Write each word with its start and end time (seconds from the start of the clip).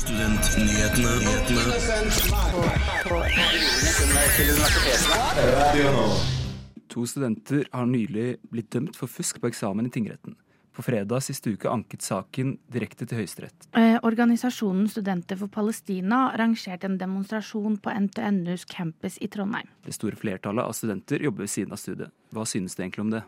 Studentnyhetene. 0.00 1.10
To 6.88 7.06
studenter 7.06 7.64
har 7.70 7.86
nylig 7.86 8.36
blitt 8.50 8.70
dømt 8.72 8.96
for 8.96 9.12
fusk 9.12 9.42
på 9.42 9.50
eksamen 9.50 9.86
i 9.86 9.92
tingretten. 9.92 10.38
På 10.72 10.82
fredag 10.86 11.20
siste 11.26 11.52
uke 11.52 11.68
anket 11.68 12.00
saken 12.06 12.54
direkte 12.72 13.04
til 13.04 13.20
Høyesterett. 13.20 13.68
Eh, 13.76 13.98
organisasjonen 14.06 14.88
Studenter 14.88 15.36
for 15.36 15.52
Palestina 15.52 16.30
arrangerte 16.30 16.88
en 16.88 16.96
demonstrasjon 16.96 17.76
på 17.84 17.92
NTNUs 18.06 18.64
campus 18.70 19.18
i 19.20 19.28
Trondheim. 19.28 19.68
Det 19.84 19.92
store 19.98 20.16
flertallet 20.16 20.64
av 20.64 20.72
studenter 20.78 21.20
jobber 21.20 21.44
ved 21.44 21.52
siden 21.52 21.76
av 21.76 21.82
studiet. 21.82 22.14
Hva 22.32 22.48
synes 22.48 22.78
du 22.78 22.82
egentlig 22.86 23.04
om 23.04 23.12
det? 23.18 23.22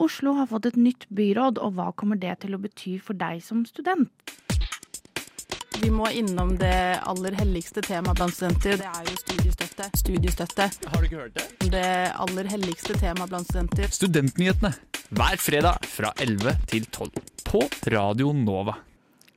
Oslo 0.00 0.32
har 0.40 0.48
fått 0.48 0.72
et 0.72 0.80
nytt 0.80 1.04
byråd, 1.12 1.60
og 1.60 1.76
hva 1.76 1.92
kommer 1.92 2.16
det 2.20 2.38
til 2.40 2.56
å 2.56 2.60
bety 2.60 2.96
for 3.02 3.16
deg 3.20 3.44
som 3.44 3.64
student? 3.68 4.12
Vi 5.82 5.90
må 5.92 6.08
innom 6.16 6.54
det 6.58 7.00
aller 7.06 7.36
helligste 7.36 7.82
temaet 7.84 8.16
blant 8.18 8.34
studenter. 8.34 8.78
Det 8.80 8.88
er 8.88 9.10
jo 9.10 9.16
studiestøtte. 9.20 9.88
Studiestøtte. 10.00 10.68
Har 10.88 11.02
du 11.02 11.06
ikke 11.08 11.20
hørt 11.20 11.36
det? 11.36 11.46
Det 11.74 11.86
aller 12.24 12.48
helligste 12.50 12.96
temaet 12.96 13.30
blant 13.32 13.48
studenter. 13.50 13.90
Studentnyhetene 13.92 14.72
hver 15.16 15.38
fredag 15.38 15.86
fra 15.86 16.10
11 16.22 16.56
til 16.72 16.86
12 16.88 17.10
på 17.46 17.62
Radio 17.94 18.32
Nova. 18.34 18.78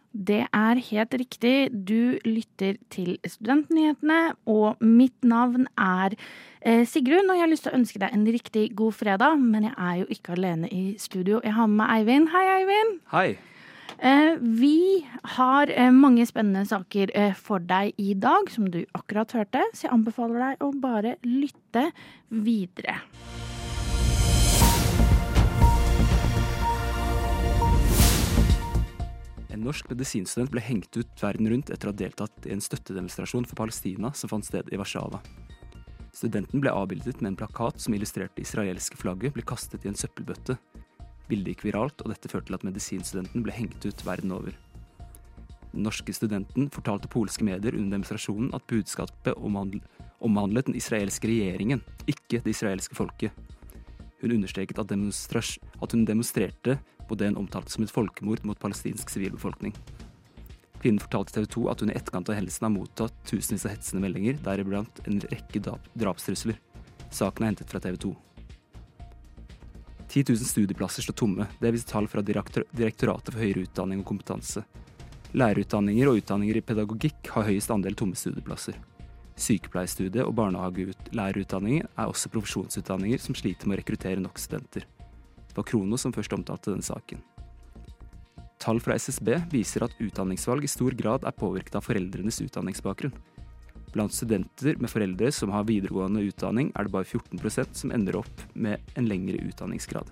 Det 0.09 0.41
er 0.47 0.79
helt 0.89 1.13
riktig. 1.21 1.69
Du 1.85 2.17
lytter 2.25 2.79
til 2.89 3.19
Studentnyhetene, 3.21 4.33
og 4.49 4.79
mitt 4.81 5.21
navn 5.21 5.67
er 5.77 6.15
eh, 6.63 6.81
Sigrun. 6.89 7.29
Og 7.29 7.37
jeg 7.37 7.45
har 7.45 7.51
lyst 7.51 7.67
til 7.67 7.75
å 7.75 7.77
ønske 7.77 8.01
deg 8.01 8.15
en 8.15 8.25
riktig 8.25 8.65
god 8.79 8.97
fredag, 8.97 9.37
men 9.43 9.69
jeg 9.69 9.75
er 9.77 10.01
jo 10.01 10.09
ikke 10.15 10.33
alene 10.39 10.71
i 10.73 10.95
studio. 10.97 11.43
Jeg 11.45 11.53
har 11.59 11.69
med 11.69 11.83
meg 11.83 11.93
Eivind. 11.99 12.33
Hei, 12.33 12.47
Eivind. 12.57 12.99
Hei! 13.13 13.27
Eh, 14.01 14.35
vi 14.39 15.07
har 15.23 15.69
eh, 15.69 15.91
mange 15.91 16.23
spennende 16.25 16.63
saker 16.65 17.11
eh, 17.19 17.33
for 17.35 17.59
deg 17.59 17.97
i 17.99 18.13
dag, 18.15 18.47
som 18.47 18.69
du 18.71 18.85
akkurat 18.95 19.33
hørte, 19.35 19.65
så 19.75 19.89
jeg 19.89 19.91
anbefaler 19.91 20.39
deg 20.39 20.63
å 20.63 20.69
bare 20.79 21.17
lytte 21.27 21.89
videre. 22.31 22.95
En 29.51 29.67
norsk 29.67 29.91
medisinstudent 29.91 30.53
ble 30.53 30.63
hengt 30.63 30.95
ut 30.95 31.19
verden 31.19 31.51
rundt 31.51 31.67
etter 31.67 31.89
å 31.89 31.91
ha 31.91 31.99
deltatt 31.99 32.47
i 32.47 32.55
en 32.55 32.63
støttedemonstrasjon 32.63 33.51
for 33.51 33.59
Palestina 33.59 34.13
som 34.15 34.31
fant 34.31 34.47
sted 34.47 34.71
i 34.71 34.79
Warszawa. 34.79 35.19
Studenten 36.15 36.63
ble 36.63 36.71
avbildet 36.71 37.19
med 37.19 37.33
en 37.33 37.41
plakat 37.43 37.83
som 37.83 37.91
illustrerte 37.97 38.47
israelske 38.47 38.95
flagget, 38.95 39.35
ble 39.35 39.43
kastet 39.43 39.83
i 39.83 39.91
en 39.91 39.99
søppelbøtte. 39.99 40.55
Bildet 41.29 41.53
gikk 41.53 41.67
viralt, 41.69 42.01
og 42.01 42.11
dette 42.11 42.31
førte 42.31 42.49
til 42.49 42.57
at 42.57 42.65
medisinstudenten 42.65 43.45
ble 43.45 43.53
hengt 43.53 43.85
ut 43.85 44.05
verden 44.05 44.33
over. 44.33 44.55
Den 45.69 45.85
norske 45.85 46.13
studenten 46.17 46.71
fortalte 46.73 47.11
polske 47.11 47.45
medier 47.45 47.77
under 47.77 47.99
demonstrasjonen 47.99 48.49
at 48.57 48.65
budskapet 48.69 49.37
omhandlet 49.37 50.65
den 50.69 50.77
israelske 50.79 51.29
regjeringen, 51.29 51.83
ikke 52.09 52.41
det 52.41 52.55
israelske 52.55 52.97
folket. 52.97 53.35
Hun 54.19 54.33
understreket 54.35 54.81
at, 54.81 54.91
at 54.91 55.91
hun 55.93 56.05
demonstrerte 56.05 56.79
på 57.07 57.17
det 57.17 57.29
hun 57.29 57.43
omtalte 57.45 57.71
som 57.73 57.85
et 57.85 57.93
folkemord 57.93 58.41
mot 58.45 58.59
palestinsk 58.59 59.13
sivilbefolkning. 59.13 59.75
Kvinnen 60.79 61.01
fortalte 61.03 61.35
TV 61.35 61.45
2 61.53 61.67
at 61.71 61.83
hun 61.83 61.91
i 61.91 61.97
etterkant 61.97 62.29
av 62.31 62.37
hendelsen 62.39 62.65
har 62.65 62.73
mottatt 62.73 63.15
tusenvis 63.27 63.65
av 63.67 63.75
hetsende 63.75 64.03
meldinger, 64.03 64.39
deriblant 64.45 65.01
en 65.05 65.19
rekke 65.27 65.61
drap 65.63 65.85
drapstrusler. 65.99 66.57
Saken 67.11 67.45
er 67.45 67.53
hentet 67.53 67.71
fra 67.71 67.81
TV 67.83 67.97
2. 67.99 68.13
10 70.09 70.23
000 70.29 70.37
studieplasser 70.49 71.05
står 71.05 71.13
tomme. 71.13 71.45
Det 71.61 71.69
viser 71.71 71.91
tall 71.91 72.07
fra 72.09 72.23
Direktor 72.25 72.65
Direktoratet 72.73 73.29
for 73.33 73.43
høyere 73.43 73.67
utdanning 73.67 74.01
og 74.01 74.07
kompetanse. 74.09 74.63
Lærerutdanninger 75.37 76.09
og 76.09 76.17
utdanninger 76.17 76.57
i 76.57 76.63
pedagogikk 76.65 77.29
har 77.35 77.45
høyest 77.45 77.69
andel 77.69 77.97
tomme 77.97 78.17
studieplasser. 78.17 78.79
Sykepleierstudiet 79.39 80.25
og 80.25 80.33
barnehagelærerutdanningen 80.39 81.85
er 81.93 82.09
også 82.09 82.31
profesjonsutdanninger 82.33 83.21
som 83.21 83.37
sliter 83.37 83.69
med 83.69 83.77
å 83.77 83.81
rekruttere 83.83 84.23
nok 84.23 84.41
studenter. 84.41 84.87
Det 85.45 85.57
var 85.57 85.67
Krono 85.69 85.97
som 86.01 86.13
først 86.15 86.33
omtalte 86.33 86.73
denne 86.73 86.85
saken. 86.85 87.21
Tall 88.59 88.81
fra 88.83 88.97
SSB 88.99 89.29
viser 89.53 89.85
at 89.85 89.93
utdanningsvalg 90.01 90.65
i 90.65 90.71
stor 90.73 90.97
grad 90.97 91.23
er 91.23 91.37
påvirket 91.37 91.77
av 91.77 91.85
foreldrenes 91.85 92.41
utdanningsbakgrunn. 92.43 93.13
Blant 93.93 94.13
studenter 94.13 94.77
med 94.77 94.91
foreldre 94.91 95.31
som 95.33 95.53
har 95.53 95.65
videregående 95.65 96.21
utdanning, 96.27 96.69
er 96.77 96.85
det 96.85 96.93
bare 96.93 97.07
14% 97.07 97.77
som 97.81 97.93
ender 97.95 98.19
opp 98.19 98.43
med 98.53 98.83
en 98.99 99.07
lengre 99.09 99.41
utdanningsgrad. 99.41 100.11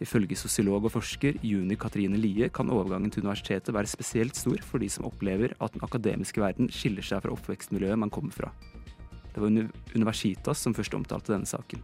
Ifølge 0.00 0.38
sosiolog 0.38 0.86
og 0.86 0.94
forsker 0.94 1.40
Juni 1.42 1.76
Katrine 1.76 2.20
Lie 2.20 2.48
kan 2.54 2.70
overgangen 2.70 3.10
til 3.10 3.24
universitetet 3.24 3.74
være 3.74 3.90
spesielt 3.90 4.38
stor 4.38 4.62
for 4.62 4.78
de 4.78 4.88
som 4.92 5.08
opplever 5.08 5.56
at 5.58 5.74
den 5.74 5.82
akademiske 5.82 6.40
verden 6.40 6.70
skiller 6.70 7.04
seg 7.04 7.24
fra 7.24 7.34
oppvekstmiljøet 7.34 7.98
man 7.98 8.12
kommer 8.14 8.34
fra. 8.34 8.52
Det 9.34 9.42
var 9.42 9.52
Universitas 9.94 10.62
som 10.62 10.74
først 10.74 10.94
omtalte 10.94 11.34
denne 11.34 11.50
saken. 11.50 11.82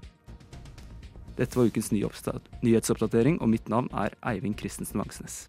Dette 1.34 1.58
var 1.58 1.66
ukens 1.66 1.90
nyhetsoppdatering, 1.90 3.40
og 3.42 3.50
mitt 3.50 3.68
navn 3.68 3.90
er 3.90 4.14
Eivind 4.22 4.54
Christensen 4.58 5.02
Vangsnes. 5.02 5.48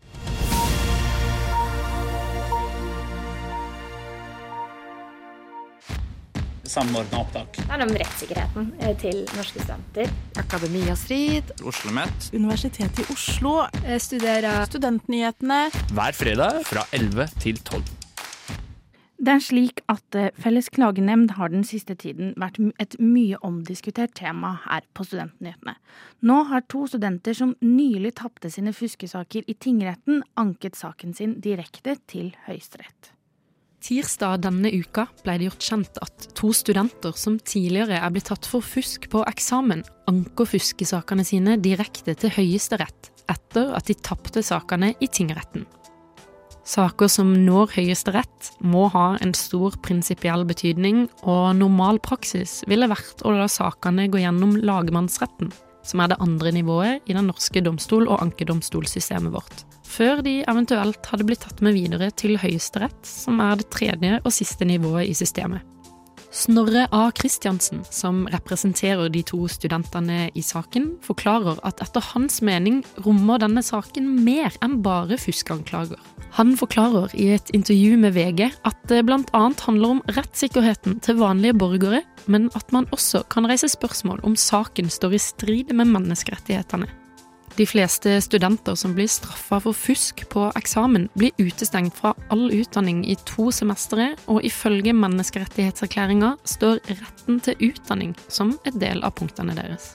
Samordna 6.65 7.21
opptak. 7.21 7.59
Det 7.59 7.67
er 7.69 7.83
om 7.85 7.93
rettssikkerheten 8.01 8.71
eh, 8.81 8.95
til 9.01 9.21
norske 9.37 9.61
studenter. 9.61 10.09
Akademia 10.41 10.95
Strid. 10.99 11.53
OsloMet. 11.65 12.31
Universitetet 12.33 13.03
i 13.03 13.07
Oslo. 13.13 13.57
Eh, 13.83 13.99
Studere 14.01 14.57
Studentnyhetene. 14.69 15.69
hver 15.93 16.17
fredag 16.17 16.65
fra 16.65 16.87
11 16.91 17.29
til 17.39 17.61
12. 17.61 17.83
Det 19.25 19.31
er 19.31 19.39
slik 19.39 19.79
at 19.89 20.15
eh, 20.19 20.33
Felles 20.37 20.67
klagenemnd 20.69 21.37
har 21.37 21.49
den 21.53 21.63
siste 21.63 21.95
tiden 21.95 22.33
vært 22.37 22.59
et 22.83 22.97
mye 22.99 23.39
omdiskutert 23.47 24.13
tema 24.19 24.57
her 24.65 24.83
på 24.93 25.07
Studentnyhetene. 25.07 25.77
Nå 26.27 26.41
har 26.51 26.65
to 26.69 26.83
studenter 26.91 27.37
som 27.37 27.55
nylig 27.63 28.17
tapte 28.19 28.51
sine 28.51 28.75
fuskesaker 28.75 29.47
i 29.47 29.55
tingretten, 29.55 30.23
anket 30.35 30.75
saken 30.75 31.15
sin 31.15 31.39
direkte 31.41 31.95
til 32.11 32.33
Høyesterett. 32.49 33.14
Tirsdag 33.85 34.39
denne 34.41 34.71
uka 34.73 35.03
ble 35.21 35.35
det 35.37 35.45
gjort 35.51 35.65
kjent 35.67 35.97
at 36.01 36.23
to 36.33 36.49
studenter 36.57 37.13
som 37.21 37.35
tidligere 37.37 37.99
er 38.01 38.13
blitt 38.13 38.31
tatt 38.31 38.47
for 38.49 38.65
fusk 38.65 39.05
på 39.11 39.21
eksamen, 39.29 39.83
anker 40.09 40.49
fuskesakene 40.49 41.25
sine 41.27 41.59
direkte 41.61 42.15
til 42.17 42.33
Høyesterett 42.33 43.11
etter 43.29 43.75
at 43.77 43.85
de 43.85 43.93
tapte 44.01 44.41
sakene 44.45 44.95
i 44.97 45.09
tingretten. 45.09 45.67
Saker 46.65 47.11
som 47.13 47.29
når 47.45 47.75
Høyesterett 47.75 48.49
må 48.65 48.87
ha 48.89 49.19
en 49.21 49.35
stor 49.37 49.77
prinsipiell 49.85 50.47
betydning, 50.49 51.05
og 51.21 51.53
normal 51.59 52.01
praksis 52.01 52.63
ville 52.65 52.89
vært 52.89 53.21
å 53.21 53.35
la 53.37 53.45
sakene 53.45 54.07
gå 54.09 54.23
gjennom 54.23 54.57
lagmannsretten, 54.65 55.53
som 55.85 56.01
er 56.01 56.09
det 56.09 56.21
andre 56.25 56.55
nivået 56.57 57.05
i 57.05 57.13
den 57.13 57.29
norske 57.29 57.61
domstol- 57.61 58.09
og 58.09 58.17
ankedomstolsystemet 58.25 59.37
vårt, 59.37 59.61
før 59.95 60.23
de 60.25 60.41
eventuelt 60.43 61.07
hadde 61.11 61.27
blitt 61.27 61.45
tatt 61.45 61.63
med 61.65 61.77
videre 61.77 62.11
til 62.19 62.35
Høyesterett, 62.41 62.99
som 63.07 63.39
er 63.43 63.61
det 63.61 63.69
tredje 63.73 64.19
og 64.23 64.33
siste 64.35 64.67
nivået 64.67 65.07
i 65.11 65.15
systemet. 65.17 65.63
Snorre 66.35 66.81
A. 66.91 67.05
Christiansen, 67.15 67.85
som 67.87 68.25
representerer 68.27 69.07
de 69.07 69.21
to 69.23 69.45
studentene 69.47 70.25
i 70.35 70.41
saken, 70.43 70.89
forklarer 71.05 71.61
at 71.63 71.79
etter 71.85 72.03
hans 72.09 72.41
mening 72.43 72.81
rommer 73.05 73.39
denne 73.39 73.63
saken 73.63 74.09
mer 74.25 74.51
enn 74.65 74.81
bare 74.83 75.15
fuskeanklager. 75.21 76.01
Han 76.35 76.51
forklarer 76.59 77.15
i 77.15 77.29
et 77.37 77.53
intervju 77.55 77.95
med 78.01 78.17
VG 78.17 78.49
at 78.67 78.83
det 78.91 79.05
bl.a. 79.07 79.23
handler 79.31 79.95
om 79.95 80.03
rettssikkerheten 80.11 80.99
til 81.05 81.21
vanlige 81.23 81.55
borgere, 81.55 82.03
men 82.27 82.49
at 82.59 82.75
man 82.75 82.89
også 82.91 83.23
kan 83.31 83.47
reise 83.47 83.71
spørsmål 83.71 84.19
om 84.27 84.35
saken 84.35 84.91
står 84.91 85.15
i 85.15 85.23
strid 85.29 85.71
med 85.71 85.87
menneskerettighetene. 85.95 86.91
De 87.55 87.63
fleste 87.65 88.17
studenter 88.21 88.75
som 88.75 88.91
blir 88.95 89.07
straffa 89.07 89.61
for 89.63 89.77
fusk 89.77 90.25
på 90.31 90.49
eksamen, 90.59 91.07
blir 91.15 91.31
utestengt 91.39 91.95
fra 91.95 92.11
all 92.33 92.49
utdanning 92.51 93.05
i 93.07 93.15
to 93.23 93.47
semestre, 93.55 94.11
og 94.27 94.43
ifølge 94.43 94.91
menneskerettighetserklæringa 94.91 96.33
står 96.43 96.81
retten 96.89 97.39
til 97.45 97.69
utdanning 97.69 98.11
som 98.27 98.57
et 98.67 98.75
del 98.81 99.05
av 99.07 99.15
punktene 99.15 99.55
deres. 99.55 99.93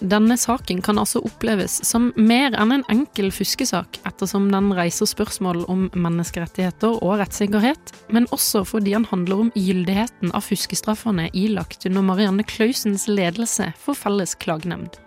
Denne 0.00 0.34
saken 0.40 0.80
kan 0.82 0.98
altså 0.98 1.20
oppleves 1.24 1.76
som 1.86 2.08
mer 2.16 2.56
enn 2.58 2.72
en 2.74 2.86
enkel 2.92 3.30
fuskesak, 3.32 4.00
ettersom 4.08 4.48
den 4.52 4.72
reiser 4.74 5.08
spørsmål 5.08 5.62
om 5.70 5.86
menneskerettigheter 5.92 6.96
og 6.96 7.20
rettssikkerhet, 7.20 7.94
men 8.08 8.28
også 8.34 8.64
fordi 8.66 8.96
den 8.96 9.06
handler 9.12 9.46
om 9.46 9.54
gyldigheten 9.54 10.32
av 10.32 10.48
fuskestraffene 10.48 11.28
ilagt 11.36 11.86
under 11.86 12.08
Marianne 12.08 12.48
Clausens 12.48 13.06
ledelse 13.08 13.70
for 13.84 13.96
Felles 13.96 14.34
klagenemnd. 14.40 15.03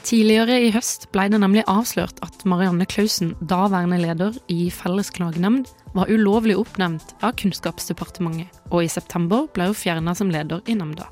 Tidligere 0.00 0.56
i 0.64 0.70
høst 0.72 1.06
ble 1.12 1.26
det 1.30 1.38
nemlig 1.42 1.62
avslørt 1.68 2.22
at 2.24 2.44
Marianne 2.48 2.86
Klausen, 2.88 3.34
daværende 3.40 3.98
leder 4.00 4.36
i 4.48 4.70
Felles 4.72 5.12
klagenemnd, 5.12 5.68
var 5.92 6.08
ulovlig 6.08 6.56
oppnevnt 6.56 7.12
av 7.20 7.34
Kunnskapsdepartementet, 7.40 8.48
og 8.70 8.84
i 8.84 8.90
september 8.90 9.48
ble 9.54 9.68
hun 9.70 9.76
fjerna 9.76 10.14
som 10.16 10.32
leder 10.32 10.64
i 10.70 10.76
nemnda. 10.78 11.08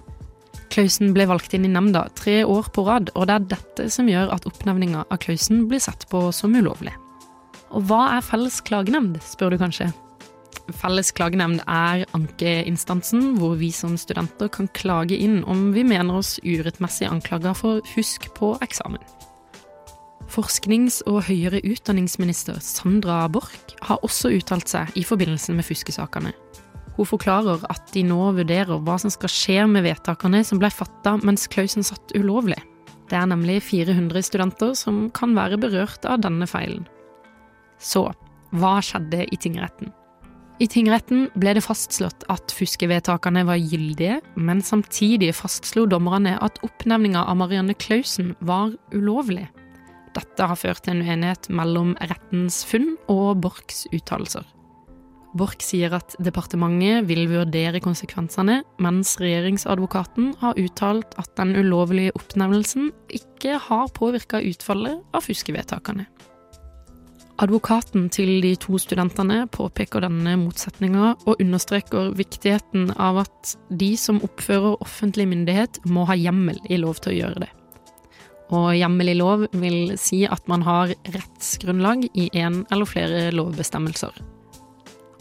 Klausen 0.72 1.12
ble 1.16 1.26
valgt 1.28 1.54
inn 1.56 1.66
i 1.68 1.72
nemnda 1.72 2.06
tre 2.16 2.40
år 2.48 2.72
på 2.72 2.84
rad, 2.88 3.12
og 3.14 3.28
det 3.28 3.36
er 3.36 3.48
dette 3.54 3.88
som 3.92 4.08
gjør 4.08 4.32
at 4.34 4.48
oppnevninga 4.48 5.04
av 5.08 5.20
Klausen 5.20 5.66
blir 5.68 5.82
sett 5.84 6.08
på 6.10 6.28
som 6.32 6.56
ulovlig. 6.56 6.94
Og 7.68 7.84
hva 7.88 8.04
er 8.16 8.24
Felles 8.24 8.62
klagenemnd, 8.64 9.20
spør 9.24 9.52
du 9.52 9.60
kanskje? 9.60 9.92
Felles 10.78 11.10
klagenemnd 11.16 11.62
er 11.64 12.04
ankeinstansen 12.16 13.38
hvor 13.38 13.56
vi 13.60 13.70
som 13.72 13.96
studenter 14.00 14.50
kan 14.52 14.68
klage 14.76 15.16
inn 15.16 15.40
om 15.48 15.70
vi 15.72 15.84
mener 15.86 16.20
oss 16.20 16.36
urettmessig 16.44 17.08
anklaga 17.08 17.54
for 17.56 17.80
husk 17.94 18.28
på 18.36 18.52
eksamen. 18.64 19.00
Forsknings- 20.28 21.00
og 21.08 21.22
høyere 21.30 21.62
utdanningsminister 21.64 22.60
Sandra 22.60 23.22
Borch 23.32 23.72
har 23.88 24.02
også 24.04 24.34
uttalt 24.36 24.68
seg 24.68 24.92
i 25.00 25.06
forbindelse 25.08 25.56
med 25.56 25.64
fuskesakene. 25.64 26.34
Hun 26.98 27.06
forklarer 27.08 27.62
at 27.70 27.92
de 27.94 28.02
nå 28.04 28.18
vurderer 28.36 28.82
hva 28.84 28.98
som 29.00 29.12
skal 29.14 29.32
skje 29.32 29.58
med 29.70 29.86
vedtakene 29.86 30.42
som 30.44 30.60
ble 30.60 30.68
fatta 30.74 31.16
mens 31.22 31.46
Klausen 31.48 31.86
satt 31.86 32.12
ulovlig. 32.18 32.58
Det 33.08 33.16
er 33.16 33.28
nemlig 33.30 33.62
400 33.64 34.26
studenter 34.26 34.74
som 34.76 35.06
kan 35.16 35.32
være 35.38 35.56
berørt 35.62 36.04
av 36.04 36.20
denne 36.20 36.48
feilen. 36.50 36.84
Så 37.80 38.10
hva 38.52 38.78
skjedde 38.84 39.24
i 39.30 39.38
tingretten? 39.40 39.94
I 40.58 40.66
tingretten 40.66 41.28
ble 41.38 41.52
det 41.54 41.62
fastslått 41.62 42.24
at 42.32 42.50
fuskevedtakene 42.50 43.44
var 43.46 43.60
gyldige, 43.62 44.16
men 44.34 44.58
samtidig 44.64 45.30
fastslo 45.38 45.84
dommerne 45.86 46.32
at 46.42 46.58
oppnevninga 46.66 47.22
av 47.30 47.38
Marianne 47.38 47.76
Klausen 47.78 48.32
var 48.42 48.72
ulovlig. 48.90 49.46
Dette 50.18 50.48
har 50.50 50.58
ført 50.58 50.82
til 50.82 50.96
en 50.96 51.04
uenighet 51.06 51.46
mellom 51.54 51.92
rettens 52.10 52.64
funn 52.66 52.96
og 53.06 53.38
Borchs 53.44 53.84
uttalelser. 53.94 54.48
Borch 55.38 55.62
sier 55.62 55.94
at 55.94 56.16
departementet 56.24 57.06
vil 57.06 57.28
vurdere 57.30 57.78
konsekvensene, 57.84 58.64
mens 58.82 59.14
regjeringsadvokaten 59.22 60.32
har 60.40 60.58
uttalt 60.58 61.14
at 61.22 61.30
den 61.38 61.54
ulovlige 61.54 62.16
oppnevnelsen 62.18 62.90
ikke 63.14 63.60
har 63.68 63.92
påvirka 63.94 64.42
utfallet 64.42 65.04
av 65.14 65.22
fuskevedtakene. 65.28 66.08
Advokaten 67.38 68.08
til 68.10 68.40
de 68.42 68.56
to 68.58 68.80
studentene 68.82 69.44
påpeker 69.54 70.02
denne 70.02 70.32
motsetninga 70.40 71.12
og 71.22 71.36
understreker 71.38 72.10
viktigheten 72.18 72.88
av 72.98 73.20
at 73.22 73.52
de 73.70 73.92
som 74.00 74.18
oppfører 74.26 74.80
offentlig 74.82 75.28
myndighet, 75.30 75.78
må 75.86 76.02
ha 76.08 76.16
hjemmel 76.18 76.58
i 76.66 76.80
lov 76.82 76.98
til 76.98 77.12
å 77.12 77.18
gjøre 77.20 77.44
det. 77.44 77.50
Og 78.50 78.72
hjemmel 78.74 79.12
i 79.12 79.14
lov 79.20 79.44
vil 79.60 79.94
si 80.00 80.24
at 80.26 80.50
man 80.50 80.64
har 80.66 80.96
rettsgrunnlag 81.14 82.08
i 82.10 82.26
en 82.42 82.64
eller 82.72 82.90
flere 82.90 83.28
lovbestemmelser. 83.36 84.18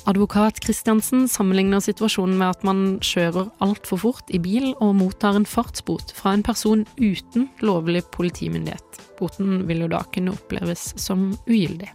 Advokat 0.08 0.62
Kristiansen 0.64 1.26
sammenligner 1.28 1.84
situasjonen 1.84 2.38
med 2.40 2.56
at 2.56 2.66
man 2.66 2.84
kjører 3.04 3.52
altfor 3.62 4.00
fort 4.06 4.32
i 4.32 4.40
bil 4.40 4.72
og 4.80 4.96
mottar 5.04 5.36
en 5.38 5.46
fartsbot 5.46 6.16
fra 6.16 6.34
en 6.34 6.48
person 6.48 6.88
uten 6.96 7.50
lovlig 7.62 8.06
politimyndighet. 8.16 9.02
Boten 9.20 9.66
vil 9.68 9.84
jo 9.84 9.92
da 9.92 10.06
kunne 10.16 10.34
oppleves 10.34 10.94
som 10.96 11.34
ugyldig. 11.46 11.92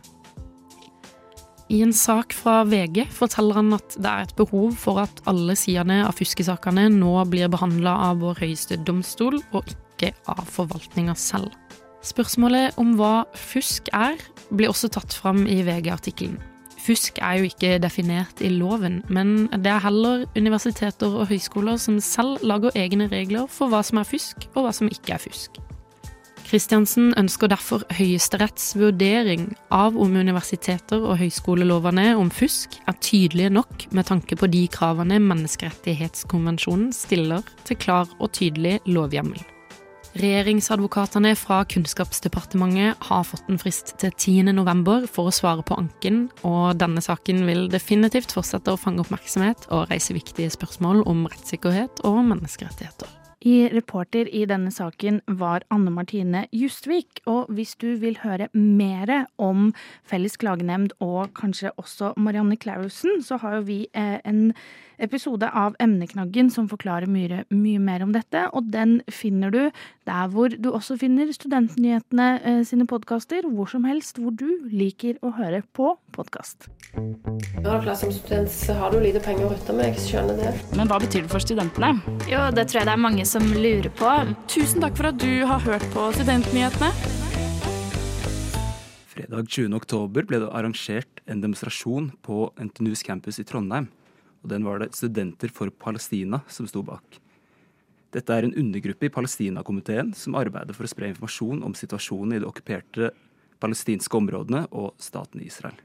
I 1.72 1.78
en 1.80 1.92
sak 1.96 2.34
fra 2.36 2.58
VG 2.68 3.06
forteller 3.16 3.56
han 3.56 3.72
at 3.72 3.94
det 3.96 4.10
er 4.10 4.26
et 4.26 4.34
behov 4.36 4.74
for 4.76 5.00
at 5.00 5.22
alle 5.30 5.54
sidene 5.56 6.02
av 6.04 6.18
fuskesakene 6.18 6.90
nå 6.92 7.14
blir 7.32 7.48
behandla 7.52 7.94
av 8.10 8.20
vår 8.20 8.42
høyeste 8.42 8.76
domstol, 8.84 9.38
og 9.56 9.72
ikke 9.72 10.10
av 10.28 10.44
forvaltninga 10.52 11.16
selv. 11.16 11.54
Spørsmålet 12.04 12.76
om 12.82 12.92
hva 12.98 13.24
fusk 13.38 13.88
er, 13.96 14.20
blir 14.52 14.68
også 14.68 14.90
tatt 14.92 15.16
fram 15.16 15.46
i 15.48 15.62
VG-artikkelen. 15.64 16.36
Fusk 16.82 17.22
er 17.22 17.38
jo 17.38 17.48
ikke 17.48 17.78
definert 17.80 18.42
i 18.44 18.50
loven, 18.52 19.00
men 19.08 19.46
det 19.54 19.72
er 19.72 19.84
heller 19.86 20.26
universiteter 20.36 21.14
og 21.22 21.30
høyskoler 21.30 21.80
som 21.80 22.02
selv 22.04 22.42
lager 22.44 22.74
egne 22.76 23.08
regler 23.08 23.48
for 23.48 23.72
hva 23.72 23.80
som 23.86 24.02
er 24.02 24.12
fusk, 24.12 24.50
og 24.52 24.66
hva 24.66 24.76
som 24.76 24.92
ikke 24.92 25.16
er 25.16 25.24
fusk. 25.24 25.62
Kristiansen 26.52 27.14
ønsker 27.16 27.48
derfor 27.48 27.80
Høyesteretts 27.96 28.74
vurdering 28.76 29.46
av 29.72 29.94
om 29.96 30.18
universiteter 30.20 31.00
og 31.00 31.16
høyskolelovene 31.22 32.10
om 32.20 32.28
fusk 32.28 32.76
er 32.84 32.98
tydelige 33.00 33.54
nok 33.56 33.86
med 33.96 34.04
tanke 34.10 34.36
på 34.36 34.50
de 34.52 34.66
kravene 34.68 35.16
Menneskerettighetskonvensjonen 35.30 36.90
stiller 36.92 37.40
til 37.64 37.78
klar 37.80 38.12
og 38.18 38.34
tydelig 38.36 38.82
lovhjemmel. 38.84 39.40
Regjeringsadvokatene 40.12 41.32
fra 41.40 41.62
Kunnskapsdepartementet 41.72 43.00
har 43.08 43.24
fått 43.24 43.48
en 43.48 43.56
frist 43.56 43.94
til 44.04 44.12
10.11 44.12 45.08
for 45.08 45.30
å 45.30 45.32
svare 45.32 45.64
på 45.64 45.80
anken, 45.80 46.26
og 46.44 46.76
denne 46.76 47.00
saken 47.00 47.46
vil 47.48 47.64
definitivt 47.72 48.36
fortsette 48.36 48.76
å 48.76 48.82
fange 48.84 49.00
oppmerksomhet 49.06 49.70
og 49.72 49.88
reise 49.88 50.12
viktige 50.12 50.52
spørsmål 50.52 51.00
om 51.08 51.24
rettssikkerhet 51.32 52.04
og 52.04 52.20
menneskerettigheter. 52.28 53.21
I 53.42 53.66
reporter 53.74 54.28
i 54.30 54.44
denne 54.46 54.70
saken 54.70 55.18
var 55.26 55.64
Anne 55.74 55.90
Martine 55.90 56.44
Justvik. 56.54 57.20
Og 57.26 57.50
hvis 57.50 57.74
du 57.74 57.96
vil 57.98 58.20
høre 58.22 58.46
mer 58.54 59.10
om 59.42 59.72
Felles 60.06 60.38
klagenemnd 60.38 60.94
og 61.02 61.32
kanskje 61.34 61.72
også 61.74 62.12
Marianne 62.16 62.56
Clausen, 62.56 63.18
så 63.22 63.40
har 63.42 63.58
jo 63.58 63.64
vi 63.66 63.80
eh, 63.98 64.20
en 64.24 64.52
episode 65.02 65.48
av 65.50 65.74
Emneknaggen 65.82 66.50
som 66.52 66.68
forklarer 66.70 67.10
mye, 67.10 67.42
mye, 67.50 67.80
mer 67.82 68.04
om 68.04 68.12
dette. 68.14 68.44
Og 68.56 68.70
den 68.72 69.00
finner 69.10 69.52
du 69.52 69.60
der 70.08 70.30
hvor 70.32 70.52
du 70.52 70.70
også 70.72 70.96
finner 71.00 71.30
Studentnyhetene 71.34 72.28
eh, 72.38 72.60
sine 72.66 72.86
podkaster. 72.88 73.46
Hvor 73.50 73.70
som 73.70 73.86
helst 73.88 74.20
hvor 74.22 74.34
du 74.36 74.48
liker 74.70 75.18
å 75.22 75.32
høre 75.36 75.62
på 75.74 75.94
podkast. 76.14 76.68
Som 76.92 78.12
student 78.12 78.50
så 78.52 78.76
har 78.78 78.92
du 78.92 79.00
lite 79.02 79.20
penger 79.22 79.46
å 79.46 79.52
rutte 79.52 79.74
med, 79.76 79.92
jeg 79.92 80.06
skjønner 80.06 80.38
det. 80.38 80.52
Men 80.76 80.90
hva 80.90 80.98
betyr 81.02 81.26
det 81.26 81.32
for 81.32 81.42
studentene? 81.42 81.94
Jo, 82.30 82.44
det 82.54 82.68
tror 82.70 82.82
jeg 82.82 82.90
det 82.90 82.94
er 82.94 83.02
mange 83.02 83.26
som 83.28 83.46
lurer 83.54 83.90
på. 83.96 84.12
Tusen 84.50 84.84
takk 84.84 84.98
for 84.98 85.10
at 85.12 85.18
du 85.22 85.42
har 85.48 85.62
hørt 85.64 85.86
på 85.94 86.08
Studentnyhetene. 86.18 86.92
Fredag 89.12 89.48
20. 89.48 89.74
oktober 89.76 90.24
ble 90.28 90.40
det 90.40 90.52
arrangert 90.56 91.20
en 91.28 91.42
demonstrasjon 91.44 92.12
på 92.24 92.46
NTNUs 92.60 93.04
campus 93.04 93.40
i 93.42 93.44
Trondheim 93.48 93.90
og 94.42 94.50
den 94.50 94.66
var 94.66 94.82
det 94.82 94.92
Studenter 94.98 95.52
for 95.54 95.70
Palestina 95.70 96.42
som 96.50 96.66
sto 96.70 96.82
bak. 96.86 97.20
Dette 98.12 98.34
er 98.34 98.44
en 98.44 98.56
undergruppe 98.58 99.08
i 99.08 99.12
Palestinakomiteen 99.12 100.12
som 100.18 100.36
arbeider 100.36 100.76
for 100.76 100.84
å 100.84 100.90
spre 100.90 101.08
informasjon 101.08 101.62
om 101.64 101.76
situasjonen 101.78 102.36
i 102.36 102.42
de 102.42 102.48
okkuperte 102.48 103.12
palestinske 103.62 104.18
områdene 104.18 104.66
og 104.74 104.92
staten 105.00 105.40
Israel. 105.44 105.78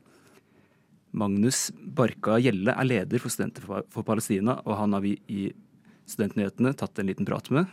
Magnus 1.17 1.69
Barka 1.71 2.35
Gjelle 2.41 2.73
er 2.73 2.87
leder 2.87 3.21
for 3.23 3.31
Studenter 3.31 3.63
for 3.63 4.05
Palestina, 4.05 4.57
og 4.65 4.75
han 4.81 4.95
har 4.97 5.05
vi 5.05 5.15
i 5.31 5.47
Studentnyhetene 6.07 6.73
tatt 6.77 6.99
en 6.99 7.07
liten 7.09 7.27
prat 7.27 7.49
med. 7.53 7.67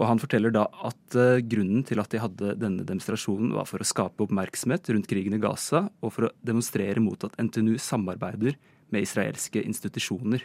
Og 0.00 0.06
Han 0.08 0.20
forteller 0.20 0.52
da 0.54 0.64
at 0.86 1.16
uh, 1.18 1.42
grunnen 1.44 1.82
til 1.84 2.00
at 2.00 2.12
de 2.12 2.20
hadde 2.22 2.54
denne 2.56 2.86
demonstrasjonen, 2.88 3.52
var 3.52 3.68
for 3.68 3.82
å 3.82 3.88
skape 3.88 4.24
oppmerksomhet 4.24 4.88
rundt 4.94 5.08
krigen 5.10 5.36
i 5.36 5.40
Gaza, 5.42 5.88
og 6.00 6.14
for 6.14 6.28
å 6.28 6.34
demonstrere 6.40 7.02
mot 7.04 7.20
at 7.26 7.36
NTNU 7.36 7.74
samarbeider 7.76 8.56
med 8.90 9.06
israelske 9.06 9.62
institusjoner. 9.62 10.42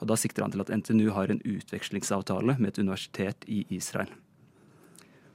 Og 0.00 0.06
Da 0.08 0.16
sikter 0.16 0.42
han 0.44 0.52
til 0.52 0.60
at 0.60 0.72
NTNU 0.72 1.10
har 1.16 1.30
en 1.30 1.40
utvekslingsavtale 1.40 2.56
med 2.58 2.68
et 2.68 2.78
universitet 2.78 3.44
i 3.48 3.66
Israel. 3.70 4.10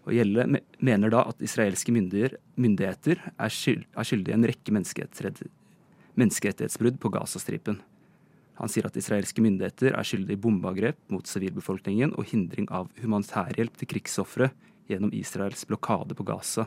Og 0.05 0.13
Gjelle 0.13 0.61
mener 0.81 1.09
da 1.13 1.21
at 1.29 1.41
israelske 1.41 1.91
myndigheter 1.93 3.31
er, 3.37 3.49
skyld, 3.49 3.85
skyldige 3.93 4.33
i 4.33 4.37
en 4.39 4.47
rekke 4.49 4.71
menneskerettighetsbrudd 4.73 6.99
på 7.01 7.09
Gazastripen. 7.13 7.81
Han 8.61 8.69
sier 8.69 8.85
at 8.85 8.97
israelske 8.97 9.41
myndigheter 9.41 9.93
er 9.97 10.03
skyldige 10.05 10.37
i 10.37 10.41
bombeangrep 10.41 10.97
mot 11.13 11.27
sivilbefolkningen 11.29 12.13
og 12.17 12.25
hindring 12.29 12.67
av 12.73 12.89
humanitærhjelp 13.01 13.77
til 13.77 13.87
krigsofre 13.93 14.47
gjennom 14.89 15.13
Israels 15.15 15.65
blokade 15.69 16.13
på 16.17 16.23
Gaza. 16.27 16.65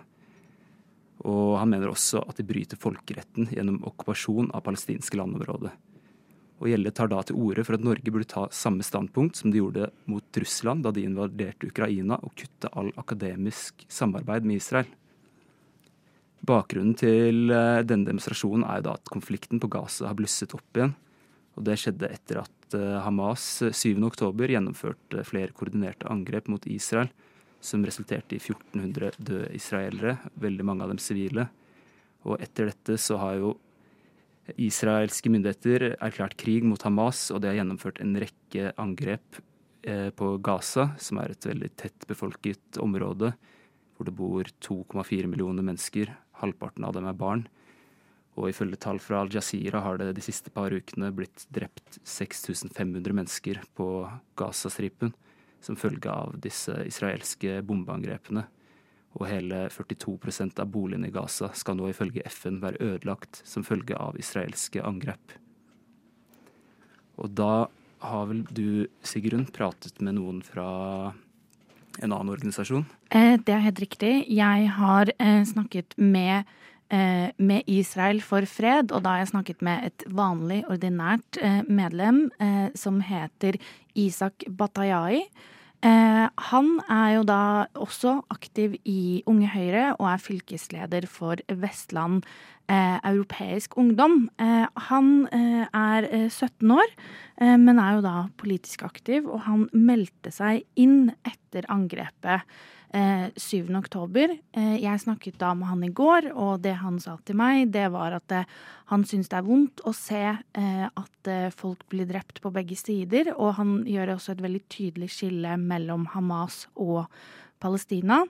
Og 1.22 1.56
han 1.60 1.70
mener 1.70 1.92
også 1.92 2.24
at 2.26 2.38
de 2.40 2.46
bryter 2.46 2.80
folkeretten 2.80 3.48
gjennom 3.54 3.82
okkupasjon 3.86 4.50
av 4.54 4.64
palestinske 4.66 5.18
landområder. 5.20 5.74
Og 6.62 6.70
Gjelle 6.70 6.92
tar 6.94 7.10
da 7.10 7.20
til 7.26 7.38
orde 7.40 7.64
for 7.66 7.76
at 7.76 7.84
Norge 7.84 8.12
burde 8.12 8.28
ta 8.30 8.46
samme 8.54 8.84
standpunkt 8.86 9.38
som 9.38 9.52
de 9.52 9.60
gjorde 9.60 9.90
mot 10.10 10.38
Russland 10.40 10.84
da 10.86 10.92
de 10.94 11.04
invaderte 11.06 11.68
Ukraina, 11.70 12.18
og 12.22 12.34
kutte 12.38 12.70
all 12.72 12.92
akademisk 13.00 13.86
samarbeid 13.90 14.46
med 14.46 14.62
Israel. 14.62 14.90
Bakgrunnen 16.44 16.96
til 16.98 17.52
eh, 17.52 17.80
denne 17.88 18.08
demonstrasjonen 18.08 18.66
er 18.68 18.80
jo 18.80 18.88
da 18.88 18.96
at 18.98 19.12
konflikten 19.12 19.60
på 19.62 19.70
Gaza 19.72 20.10
har 20.10 20.18
blusset 20.18 20.52
opp 20.56 20.76
igjen. 20.76 20.92
Og 21.54 21.64
det 21.64 21.78
skjedde 21.80 22.10
etter 22.12 22.42
at 22.42 22.76
eh, 22.76 22.98
Hamas 23.04 23.46
7.10 23.64 24.26
eh, 24.28 24.52
gjennomførte 24.52 25.24
flere 25.24 25.54
koordinerte 25.56 26.10
angrep 26.12 26.50
mot 26.52 26.66
Israel 26.68 27.08
som 27.64 27.84
resulterte 27.86 28.36
i 28.36 28.40
1400 28.40 29.16
døde 29.18 29.52
israelere, 29.56 30.18
veldig 30.40 30.66
mange 30.68 30.84
av 30.84 30.92
dem 30.92 31.00
sivile. 31.00 31.48
Og 32.28 32.40
etter 32.44 32.70
dette 32.70 32.98
så 33.00 33.18
har 33.20 33.38
jo 33.40 33.54
israelske 34.60 35.32
myndigheter 35.32 35.94
erklært 35.94 36.36
krig 36.40 36.66
mot 36.68 36.82
Hamas, 36.84 37.30
og 37.32 37.40
det 37.40 37.50
har 37.50 37.62
gjennomført 37.62 38.02
en 38.04 38.16
rekke 38.20 38.74
angrep 38.80 39.40
eh, 39.88 40.10
på 40.12 40.34
Gaza, 40.44 40.90
som 41.00 41.20
er 41.22 41.32
et 41.32 41.48
veldig 41.48 41.72
tett 41.80 42.06
befolket 42.10 42.80
område, 42.82 43.32
hvor 43.96 44.08
det 44.08 44.16
bor 44.18 44.50
2,4 44.68 45.30
millioner 45.30 45.64
mennesker. 45.64 46.12
Halvparten 46.42 46.84
av 46.84 46.96
dem 46.96 47.08
er 47.08 47.16
barn. 47.16 47.46
Og 48.34 48.50
ifølge 48.50 48.80
tall 48.82 48.98
fra 49.00 49.22
Al 49.22 49.30
Jazeera 49.32 49.80
har 49.84 50.00
det 50.00 50.10
de 50.16 50.24
siste 50.24 50.50
par 50.52 50.74
ukene 50.74 51.12
blitt 51.14 51.46
drept 51.54 52.00
6500 52.02 53.14
mennesker 53.14 53.60
på 53.78 53.88
Gazastripen 54.36 55.14
som 55.64 55.78
følge 55.80 56.12
av 56.12 56.36
disse 56.44 56.76
israelske 56.86 57.60
bombeangrepene. 57.66 58.44
Og 59.14 59.28
hele 59.30 59.68
42% 59.70 60.58
av 60.60 60.70
boligene 60.74 61.08
i 61.08 61.14
Gaza 61.14 61.52
skal 61.54 61.78
nå 61.78 61.88
ifølge 61.92 62.24
FN 62.26 62.58
være 62.62 62.82
ødelagt 62.82 63.40
som 63.46 63.66
følge 63.66 63.96
av 63.96 64.18
israelske 64.18 64.82
angrep. 64.82 65.36
Og 67.22 67.30
da 67.38 67.66
har 68.04 68.26
vel 68.28 68.42
du, 68.50 68.86
Sigrun, 69.06 69.46
pratet 69.54 70.00
med 70.02 70.18
noen 70.18 70.42
fra 70.44 71.14
en 72.02 72.10
annen 72.10 72.32
organisasjon? 72.34 72.84
Eh, 73.14 73.38
det 73.38 73.54
er 73.54 73.64
helt 73.68 73.80
riktig. 73.82 74.12
Jeg 74.34 74.68
har 74.76 75.10
eh, 75.14 75.42
snakket 75.46 75.96
med, 75.96 76.50
eh, 76.90 77.30
med, 77.36 77.62
Israel 77.70 78.20
for 78.24 78.46
fred, 78.50 78.90
og 78.90 79.04
da 79.04 79.14
har 79.14 79.24
jeg 79.24 79.32
snakket 79.34 79.64
med 79.64 79.88
et 79.90 80.06
vanlig, 80.10 80.64
ordinært 80.70 81.38
medlem 81.68 82.26
som 82.78 83.00
heter 83.04 83.60
Isak 83.94 84.46
Batayai. 84.48 85.24
Eh, 85.84 86.26
han 86.48 86.68
er 86.88 87.08
jo 87.18 87.24
da 87.28 87.66
også 87.76 88.16
aktiv 88.32 88.78
i 88.88 89.20
Unge 89.28 89.50
Høyre 89.52 89.90
og 89.98 90.06
er 90.14 90.22
fylkesleder 90.22 91.04
for 91.10 91.42
Vestland 91.60 92.22
eh, 92.72 92.96
Europeisk 93.04 93.76
Ungdom. 93.76 94.30
Eh, 94.40 94.64
han 94.88 95.10
eh, 95.28 95.66
er 95.68 96.08
17 96.30 96.72
år, 96.72 96.94
eh, 97.36 97.56
men 97.60 97.82
er 97.82 97.98
jo 97.98 98.06
da 98.06 98.14
politisk 98.40 98.86
aktiv, 98.88 99.28
og 99.28 99.44
han 99.44 99.66
meldte 99.76 100.32
seg 100.32 100.64
inn 100.80 101.12
etter 101.28 101.68
angrepet 101.68 102.48
7. 102.94 103.70
Eh, 103.70 103.78
oktober. 103.78 104.38
Eh, 104.52 104.76
jeg 104.82 105.00
snakket 105.02 105.38
da 105.40 105.50
med 105.54 105.68
han 105.68 105.82
i 105.82 105.90
går, 105.90 106.30
og 106.32 106.62
det 106.62 106.76
han 106.78 107.00
sa 107.02 107.16
til 107.26 107.36
meg, 107.36 107.72
det 107.74 107.88
var 107.90 108.14
at 108.20 108.32
eh, 108.32 108.46
han 108.92 109.04
syns 109.04 109.30
det 109.32 109.38
er 109.40 109.46
vondt 109.48 109.82
å 109.82 109.92
se 109.96 110.22
at 110.54 111.28
folk 111.56 111.86
blir 111.88 112.04
drept 112.06 112.42
på 112.44 112.52
begge 112.52 112.76
sider, 112.76 113.32
og 113.34 113.54
han 113.56 113.78
gjør 113.88 114.12
også 114.14 114.34
et 114.34 114.42
veldig 114.44 114.60
tydelig 114.68 115.08
skille 115.14 115.56
mellom 115.56 116.04
Hamas 116.12 116.66
og 116.76 117.06
Palestina. 117.64 118.20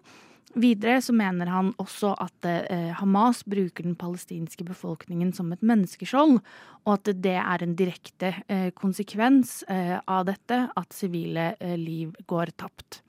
Videre 0.54 1.00
så 1.02 1.11
mener 1.16 1.50
han 1.50 1.73
også 1.83 2.12
at 2.23 2.47
Hamas 3.00 3.42
bruker 3.50 3.83
den 3.83 3.99
palestinske 3.99 4.62
befolkningen 4.68 5.35
som 5.35 5.50
et 5.50 5.66
menneskeskjold, 5.66 6.38
og 6.87 6.92
at 6.94 7.11
det 7.18 7.35
er 7.42 7.66
en 7.66 7.75
direkte 7.75 8.30
konsekvens 8.78 9.64
av 9.66 10.28
dette 10.30 10.68
at 10.71 10.94
sivile 10.94 11.56
liv 11.83 12.14
går 12.30 12.54
tapt. 12.62 13.02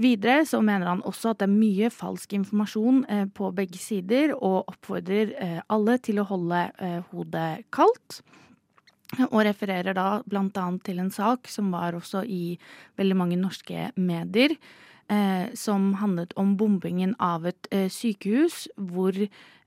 Videre 0.00 0.46
så 0.48 0.62
mener 0.64 0.88
han 0.88 1.02
også 1.04 1.32
at 1.32 1.42
det 1.42 1.48
er 1.50 1.52
mye 1.52 1.90
falsk 1.92 2.32
informasjon 2.38 3.02
eh, 3.12 3.26
på 3.28 3.50
begge 3.52 3.80
sider, 3.80 4.32
og 4.38 4.70
oppfordrer 4.72 5.34
eh, 5.36 5.58
alle 5.72 5.98
til 6.00 6.22
å 6.22 6.28
holde 6.30 6.62
eh, 6.80 7.02
hodet 7.12 7.66
kaldt. 7.74 8.22
Og 9.28 9.42
refererer 9.44 9.92
da 9.92 10.22
annet 10.24 10.84
til 10.86 11.02
en 11.02 11.12
sak 11.12 11.50
som 11.52 11.68
var 11.74 11.92
også 11.98 12.22
i 12.24 12.56
veldig 12.96 13.18
mange 13.18 13.36
norske 13.36 13.90
medier, 14.00 14.56
som 15.58 15.94
handlet 16.00 16.32
om 16.40 16.54
bombingen 16.56 17.14
av 17.18 17.46
et 17.46 17.66
eh, 17.70 17.88
sykehus, 17.92 18.66
hvor 18.76 19.16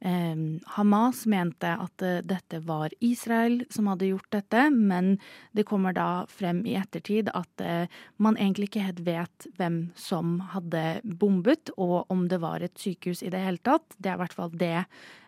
eh, 0.05 0.37
Hamas 0.75 1.25
mente 1.29 1.71
at 1.81 2.05
eh, 2.05 2.21
dette 2.25 2.61
var 2.65 2.93
Israel 3.03 3.61
som 3.73 3.89
hadde 3.91 4.09
gjort 4.11 4.31
dette, 4.35 4.67
men 4.71 5.15
det 5.57 5.67
kommer 5.69 5.95
da 5.95 6.25
frem 6.31 6.63
i 6.65 6.77
ettertid 6.79 7.31
at 7.33 7.63
eh, 7.63 7.91
man 8.17 8.39
egentlig 8.39 8.71
ikke 8.71 8.87
helt 8.87 9.03
vet 9.05 9.49
hvem 9.59 9.79
som 9.99 10.39
hadde 10.55 11.01
bombet, 11.03 11.73
og 11.77 12.11
om 12.13 12.27
det 12.31 12.41
var 12.43 12.65
et 12.65 12.77
sykehus 12.79 13.23
i 13.23 13.31
det 13.33 13.43
hele 13.45 13.61
tatt. 13.65 13.87
Det 13.97 14.11
er 14.11 14.19
i 14.19 14.23
hvert 14.23 14.37
fall 14.37 14.53
det 14.55 14.75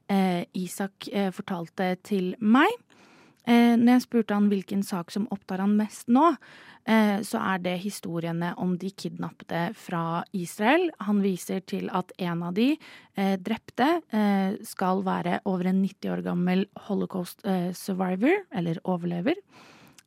eh, 0.09 0.43
Isak 0.57 1.09
fortalte 1.36 1.95
til 2.07 2.33
meg. 2.39 2.71
Når 3.48 3.94
jeg 3.94 4.04
spurte 4.04 4.36
han 4.36 4.50
hvilken 4.51 4.82
sak 4.84 5.12
som 5.13 5.24
opptar 5.32 5.62
han 5.63 5.77
mest 5.80 6.10
nå, 6.12 6.34
Eh, 6.88 7.20
så 7.27 7.39
er 7.44 7.60
det 7.60 7.75
historiene 7.84 8.54
om 8.63 8.77
de 8.80 8.89
kidnappede 8.96 9.74
fra 9.75 10.24
Israel. 10.32 10.88
Han 11.04 11.20
viser 11.20 11.66
til 11.68 11.89
at 11.92 12.13
en 12.24 12.46
av 12.48 12.54
de 12.56 12.70
eh, 12.72 13.34
drepte 13.44 13.88
eh, 14.16 14.56
skal 14.63 15.04
være 15.04 15.42
over 15.51 15.68
en 15.68 15.82
90 15.84 16.13
år 16.13 16.22
gammel 16.30 16.63
holocaust 16.88 17.44
survivor, 17.75 18.46
eller 18.56 18.80
overlever. 18.88 19.42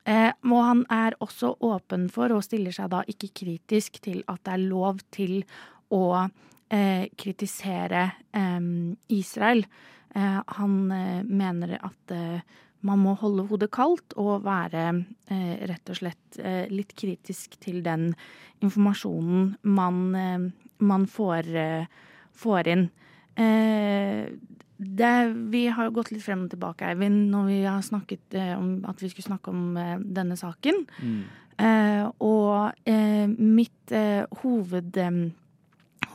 Og 0.01 0.57
han 0.65 0.79
er 0.89 1.13
også 1.21 1.51
åpen 1.61 2.07
for, 2.09 2.33
og 2.33 2.41
stiller 2.41 2.73
seg 2.73 2.89
da 2.89 3.03
ikke 3.05 3.29
kritisk 3.43 3.99
til, 4.01 4.23
at 4.25 4.41
det 4.47 4.55
er 4.55 4.63
lov 4.65 5.03
til 5.13 5.43
å 5.93 6.25
kritisere 7.21 8.07
Israel. 9.13 9.61
Han 10.57 10.73
mener 11.29 11.75
at 11.77 12.15
man 12.87 13.01
må 13.01 13.13
holde 13.19 13.45
hodet 13.49 13.69
kaldt 13.73 14.15
og 14.19 14.45
være 14.45 14.85
eh, 15.31 15.65
rett 15.69 15.91
og 15.91 15.99
slett 15.99 16.39
eh, 16.41 16.65
litt 16.71 16.95
kritisk 16.97 17.57
til 17.61 17.81
den 17.85 18.11
informasjonen 18.63 19.51
man, 19.77 19.99
eh, 20.17 20.47
man 20.81 21.05
får, 21.09 21.51
eh, 21.61 22.07
får, 22.37 22.71
inn. 22.73 22.87
Eh, 23.35 24.25
det, 24.81 25.13
vi 25.53 25.67
har 25.69 25.87
jo 25.87 25.95
gått 25.99 26.09
litt 26.13 26.25
frem 26.25 26.47
og 26.47 26.53
tilbake, 26.53 26.89
Eivind, 26.89 27.27
når 27.33 27.51
vi 27.51 27.59
har 27.67 27.83
snakket 27.85 28.37
eh, 28.39 28.55
om 28.57 28.79
at 28.89 29.03
vi 29.03 29.11
skulle 29.11 29.29
snakke 29.29 29.53
om 29.53 29.77
denne 30.01 30.39
saken. 30.39 30.83
Mm. 31.01 31.21
og 32.25 32.87
mitt 33.37 33.91
hoved, 34.41 34.95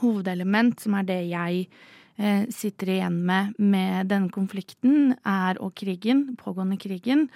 hovedelement, 0.01 0.81
som 0.83 0.97
er 0.99 1.05
det 1.07 1.21
jeg 1.29 1.69
sitter 2.49 2.89
igjen 2.95 3.19
med 3.27 3.53
med 3.61 4.07
denne 4.09 4.31
konflikten 4.33 5.11
er, 5.21 5.59
og 5.61 5.75
krigen, 5.77 6.31
pågående 6.39 6.79
krigen, 6.81 7.27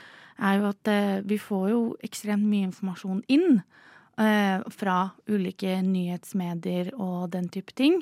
er 0.41 0.59
jo 0.59 0.69
at 0.71 0.91
eh, 0.91 1.21
vi 1.27 1.37
får 1.41 1.69
jo 1.71 1.81
ekstremt 2.05 2.45
mye 2.47 2.69
informasjon 2.69 3.21
inn 3.31 3.61
eh, 3.61 4.61
fra 4.73 4.97
ulike 5.29 5.77
nyhetsmedier 5.85 6.93
og 6.97 7.31
den 7.35 7.49
type 7.53 7.75
ting. 7.77 8.01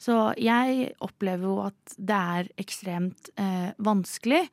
Så 0.00 0.30
jeg 0.40 0.92
opplever 1.04 1.48
jo 1.48 1.56
at 1.66 1.96
det 1.98 2.20
er 2.36 2.52
ekstremt 2.62 3.32
eh, 3.40 3.72
vanskelig, 3.82 4.46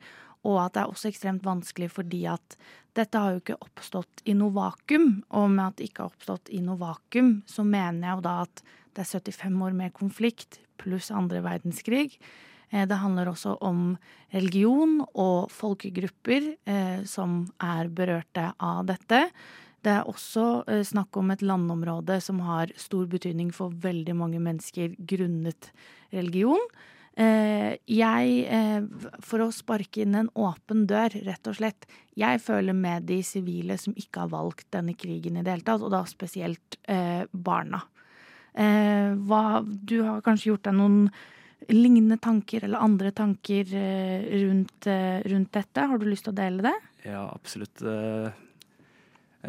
og 0.46 0.60
at 0.62 0.74
det 0.74 0.82
er 0.82 0.92
også 0.92 1.10
ekstremt 1.10 1.46
vanskelig 1.46 1.90
fordi 1.94 2.24
at 2.30 2.58
dette 2.96 3.20
har 3.20 3.34
jo 3.34 3.40
ikke 3.42 3.58
oppstått 3.62 4.22
i 4.26 4.34
noe 4.38 4.54
vakuum. 4.54 5.20
Og 5.38 5.50
med 5.52 5.64
at 5.64 5.78
det 5.78 5.88
ikke 5.88 6.04
har 6.04 6.12
oppstått 6.12 6.50
i 6.54 6.60
noe 6.64 6.78
vakuum, 6.80 7.38
så 7.46 7.64
mener 7.66 8.06
jeg 8.06 8.18
jo 8.18 8.24
da 8.26 8.34
at 8.46 8.62
det 8.96 9.04
er 9.04 9.10
75 9.30 9.60
år 9.66 9.76
med 9.78 9.94
konflikt 9.94 10.58
pluss 10.80 11.10
andre 11.14 11.42
verdenskrig. 11.44 12.16
Eh, 12.70 12.86
det 12.88 13.00
handler 13.00 13.30
også 13.30 13.56
om 13.64 13.96
religion 14.34 15.00
og 15.14 15.48
folkegrupper 15.52 16.52
eh, 16.68 17.00
som 17.08 17.46
er 17.62 17.88
berørte 17.88 18.50
av 18.58 18.84
dette. 18.90 19.28
Det 19.84 19.94
er 19.94 20.10
også 20.10 20.46
eh, 20.68 20.84
snakk 20.86 21.16
om 21.20 21.32
et 21.32 21.44
landområde 21.44 22.20
som 22.24 22.42
har 22.44 22.72
stor 22.76 23.08
betydning 23.10 23.52
for 23.54 23.72
veldig 23.72 24.16
mange 24.18 24.42
mennesker 24.42 24.96
grunnet 24.98 25.72
religion. 26.12 26.62
Jeg, 27.18 28.34
for 29.26 29.42
å 29.42 29.48
sparke 29.50 30.04
inn 30.04 30.12
en 30.14 30.28
åpen 30.38 30.84
dør, 30.86 31.16
rett 31.26 31.48
og 31.50 31.56
slett, 31.58 31.88
jeg 32.14 32.38
føler 32.38 32.76
med 32.78 33.08
de 33.08 33.16
sivile 33.26 33.74
som 33.82 33.96
ikke 33.98 34.22
har 34.22 34.30
valgt 34.36 34.68
denne 34.76 34.94
krigen 34.94 35.34
i 35.34 35.42
det 35.42 35.50
hele 35.50 35.66
tatt, 35.66 35.82
og 35.82 35.90
da 35.90 36.04
spesielt 36.06 36.78
barna. 36.86 37.80
Eh, 38.58 39.12
hva, 39.28 39.60
du 39.62 40.00
har 40.02 40.22
kanskje 40.26 40.50
gjort 40.50 40.66
deg 40.66 40.74
noen 40.74 41.06
lignende 41.70 42.16
tanker 42.22 42.64
eller 42.66 42.82
andre 42.82 43.12
tanker 43.14 43.70
eh, 43.76 44.26
rundt, 44.42 44.88
eh, 44.90 45.22
rundt, 45.30 45.52
dette. 45.54 45.86
Har 45.90 46.00
du 46.00 46.08
lyst 46.08 46.26
til 46.26 46.34
å 46.34 46.38
dele 46.38 46.64
det? 46.66 46.74
Ja, 47.06 47.28
absolutt. 47.30 47.82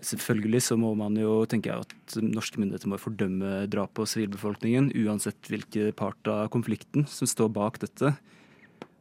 Selvfølgelig 0.05 0.61
så 0.67 0.77
må 0.77 0.91
man 0.97 1.17
jo 1.17 1.41
tenke 1.49 1.73
at 1.73 2.17
norske 2.21 2.61
myndigheter 2.61 2.91
må 2.91 2.99
fordømme 3.01 3.63
drap 3.71 3.95
på 3.97 4.05
sivilbefolkningen, 4.07 4.91
uansett 5.01 5.49
hvilken 5.49 5.89
part 5.97 6.29
av 6.29 6.51
konflikten 6.53 7.07
som 7.09 7.27
står 7.27 7.49
bak 7.55 7.81
dette. 7.81 8.13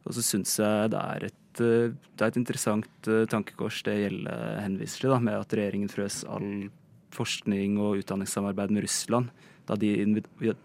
Og 0.07 0.15
så 0.17 0.25
syns 0.25 0.55
jeg 0.57 0.89
det 0.95 1.03
er, 1.03 1.27
et, 1.29 1.61
det 1.61 2.23
er 2.23 2.31
et 2.31 2.41
interessant 2.41 3.09
tankekors 3.29 3.83
det 3.85 3.99
gjelder 3.99 5.05
da, 5.05 5.21
med 5.21 5.37
at 5.37 5.53
regjeringen 5.53 5.91
frøs 5.91 6.23
all 6.25 6.71
forskning 7.13 7.77
og 7.83 8.01
utdanningssamarbeid 8.01 8.73
med 8.73 8.87
Russland 8.87 9.29
da 9.69 9.77
de 9.77 9.91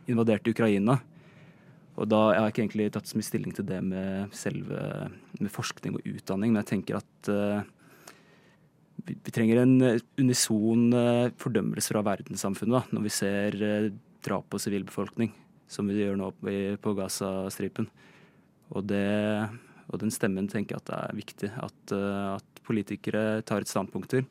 invaderte 0.09 0.53
Ukraina. 0.55 0.99
Og 1.95 2.09
da 2.11 2.33
Jeg 2.33 2.41
har 2.41 2.51
ikke 2.51 2.63
egentlig 2.65 2.91
tatt 2.95 3.07
så 3.07 3.19
mye 3.19 3.29
stilling 3.29 3.55
til 3.55 3.67
det 3.69 3.79
med 3.85 4.33
selve 4.35 5.11
med 5.39 5.53
forskning 5.53 5.95
og 5.99 6.09
utdanning, 6.09 6.53
men 6.53 6.63
jeg 6.63 6.71
tenker 6.73 6.99
at 6.99 7.31
uh, 7.31 7.63
vi, 9.05 9.15
vi, 9.15 9.35
trenger 9.35 9.63
en 9.63 9.77
unison 10.19 10.89
uh, 10.95 11.31
fordømmelse 11.39 11.93
fra 11.93 12.03
verdenssamfunnet 12.07 12.77
da, 12.79 12.83
når 12.95 13.07
vi 13.07 13.13
ser 13.15 13.59
uh, 13.63 13.93
drap 14.27 14.49
på 14.51 14.59
sivilbefolkning, 14.63 15.31
som 15.71 15.91
vi 15.91 16.01
gjør 16.01 16.19
nå 16.19 16.33
på, 16.41 16.57
på 16.83 16.95
Gaza-stripen. 16.99 17.91
Og, 18.75 18.91
og, 18.91 19.99
den 20.01 20.15
stemmen 20.15 20.49
tenker 20.51 20.75
jeg 20.75 20.83
at 20.83 20.89
det 20.89 20.99
er 20.99 21.19
viktig. 21.19 21.51
At, 21.63 21.93
at 22.41 22.63
politikere 22.65 23.43
tar 23.47 23.63
et 23.63 23.71
standpunkt 23.71 24.15
til. 24.15 24.25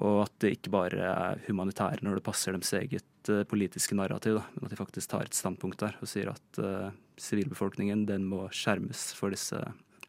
Og 0.00 0.22
at 0.24 0.32
det 0.40 0.54
ikke 0.56 0.72
bare 0.72 1.04
er 1.12 1.44
humanitære 1.46 2.00
når 2.06 2.18
det 2.18 2.24
passer 2.24 2.56
deres 2.56 2.72
eget 2.78 3.30
uh, 3.30 3.42
politiske 3.44 3.96
narrativ, 3.98 4.38
da, 4.40 4.44
men 4.56 4.66
at 4.68 4.72
de 4.74 4.80
faktisk 4.80 5.12
tar 5.12 5.26
et 5.28 5.36
standpunkt 5.36 5.80
der 5.82 5.98
og 6.00 6.08
sier 6.08 6.32
at 6.32 6.60
uh, 6.62 6.90
sivilbefolkningen 7.20 8.06
den 8.08 8.24
må 8.30 8.46
skjermes 8.54 9.10
for 9.18 9.34
disse 9.34 9.60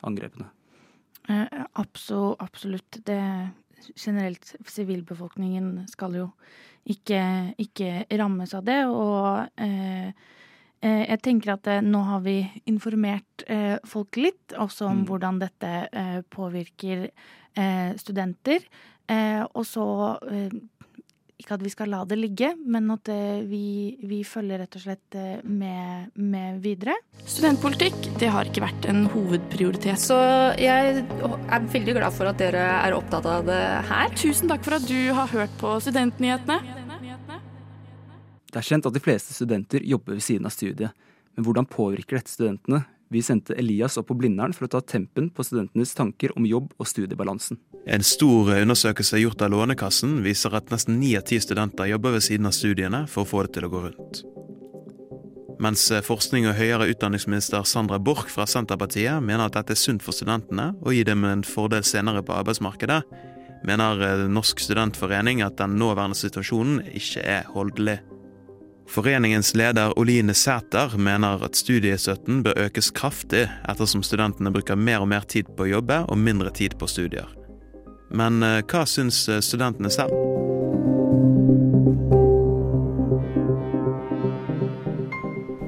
angrepene. 0.07 0.47
Eh, 1.29 1.47
absolutt. 1.73 2.41
absolutt. 2.41 2.97
Det 3.05 3.49
generelt 3.95 4.55
sivilbefolkningen 4.65 5.87
skal 5.89 6.15
jo 6.17 6.27
ikke, 6.89 7.21
ikke 7.61 8.05
rammes 8.17 8.55
av 8.57 8.63
det. 8.65 8.79
Og 8.89 9.61
eh, 9.61 10.07
eh, 10.81 11.03
jeg 11.11 11.21
tenker 11.21 11.53
at 11.55 11.67
eh, 11.69 11.83
nå 11.85 12.01
har 12.07 12.23
vi 12.25 12.39
informert 12.69 13.45
eh, 13.47 13.77
folk 13.85 14.17
litt 14.17 14.55
også 14.57 14.87
om 14.89 15.03
Mm. 15.03 15.05
hvordan 15.09 15.39
dette 15.43 15.73
eh, 15.91 16.21
påvirker 16.29 17.09
eh, 17.09 17.91
studenter. 18.01 18.65
Eh, 19.11 19.43
og 19.51 19.65
så 19.67 19.85
eh, 20.31 20.53
ikke 21.41 21.57
at 21.57 21.63
vi 21.65 21.71
skal 21.73 21.89
la 21.91 22.01
det 22.05 22.17
ligge, 22.19 22.51
men 22.69 22.89
at 22.93 23.09
eh, 23.11 23.41
vi, 23.49 23.97
vi 24.07 24.21
følger 24.27 24.61
rett 24.61 24.77
og 24.77 24.83
slett 24.83 25.17
eh, 25.17 25.41
med, 25.43 26.11
med 26.15 26.61
videre. 26.63 26.95
Studentpolitikk 27.25 27.97
det 28.21 28.29
har 28.33 28.49
ikke 28.49 28.63
vært 28.63 28.87
en 28.91 29.07
hovedprioritet. 29.11 29.99
Så 30.01 30.17
jeg 30.61 31.01
er 31.01 31.67
veldig 31.73 31.97
glad 31.97 32.15
for 32.15 32.29
at 32.29 32.39
dere 32.41 32.61
er 32.77 32.97
opptatt 32.97 33.27
av 33.29 33.47
det 33.49 33.61
her. 33.89 34.13
Tusen 34.17 34.51
takk 34.51 34.63
for 34.67 34.77
at 34.77 34.87
du 34.87 34.99
har 35.17 35.31
hørt 35.33 35.53
på 35.61 35.73
Studentnyhetene. 35.81 36.61
Det 38.51 38.59
er 38.59 38.67
kjent 38.67 38.87
at 38.89 38.95
de 38.95 39.01
fleste 39.03 39.33
studenter 39.33 39.83
jobber 39.87 40.17
ved 40.17 40.25
siden 40.25 40.47
av 40.49 40.51
studiet, 40.51 40.91
men 41.37 41.45
hvordan 41.47 41.69
påvirker 41.71 42.19
dette 42.19 42.33
studentene? 42.33 42.83
Vi 43.11 43.21
sendte 43.21 43.57
Elias 43.59 43.97
opp 43.99 44.07
på 44.07 44.15
Blindern 44.15 44.53
for 44.55 44.69
å 44.69 44.71
ta 44.71 44.79
tempen 44.79 45.27
på 45.35 45.43
studentenes 45.43 45.91
tanker 45.97 46.31
om 46.39 46.45
jobb 46.47 46.69
og 46.79 46.87
studiebalansen. 46.87 47.59
En 47.83 48.05
stor 48.07 48.53
undersøkelse 48.55 49.19
gjort 49.19 49.41
av 49.43 49.51
Lånekassen 49.51 50.21
viser 50.23 50.55
at 50.55 50.71
nesten 50.71 50.95
ni 51.01 51.17
av 51.19 51.25
ti 51.27 51.41
studenter 51.43 51.89
jobber 51.91 52.15
ved 52.15 52.23
siden 52.23 52.47
av 52.47 52.55
studiene 52.55 53.03
for 53.11 53.25
å 53.25 53.27
få 53.27 53.43
det 53.43 53.57
til 53.57 53.67
å 53.67 53.71
gå 53.73 53.81
rundt. 53.89 54.21
Mens 55.61 55.83
forskning- 56.07 56.47
og 56.49 56.55
høyere 56.57 56.87
utdanningsminister 56.89 57.67
Sandra 57.67 57.99
Borch 57.99 58.31
fra 58.31 58.47
Senterpartiet 58.49 59.19
mener 59.21 59.45
at 59.45 59.59
dette 59.59 59.75
er 59.75 59.81
sunt 59.81 60.01
for 60.01 60.15
studentene 60.15 60.71
og 60.79 60.95
gir 60.95 61.05
dem 61.05 61.27
en 61.27 61.43
fordel 61.45 61.83
senere 61.85 62.23
på 62.25 62.33
arbeidsmarkedet, 62.33 63.03
mener 63.67 64.25
Norsk 64.31 64.63
studentforening 64.63 65.43
at 65.45 65.59
den 65.59 65.75
nåværende 65.77 66.17
situasjonen 66.17 66.79
ikke 66.95 67.27
er 67.27 67.51
holdelig. 67.51 67.99
Foreningens 68.91 69.55
leder 69.55 69.99
Oline 69.99 70.33
Sæter 70.33 70.97
mener 70.97 71.43
at 71.43 71.55
studiestøtten 71.55 72.43
bør 72.43 72.57
økes 72.65 72.89
kraftig, 72.91 73.45
ettersom 73.69 74.03
studentene 74.03 74.51
bruker 74.51 74.75
mer 74.75 74.99
og 74.99 75.07
mer 75.07 75.23
tid 75.23 75.47
på 75.55 75.63
å 75.63 75.69
jobbe 75.77 76.01
og 76.11 76.19
mindre 76.19 76.51
tid 76.51 76.75
på 76.75 76.89
studier. 76.91 77.29
Men 78.11 78.43
eh, 78.43 78.59
hva 78.67 78.83
syns 78.83 79.29
studentene 79.47 79.87
selv? 79.95 80.11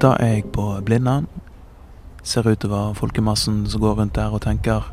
Da 0.04 0.12
er 0.20 0.34
jeg 0.34 0.44
på 0.52 0.66
Blindern. 0.84 1.30
Ser 2.22 2.44
utover 2.44 2.92
folkemassen 2.92 3.64
som 3.72 3.80
går 3.80 4.02
rundt 4.02 4.18
der 4.20 4.36
og 4.36 4.44
tenker 4.44 4.92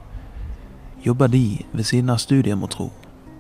Jobber 1.03 1.27
de 1.27 1.65
ved 1.73 1.83
siden 1.83 2.15
av 2.15 2.23
studiet, 2.23 2.55
må 2.55 2.71
tro? 2.71 2.93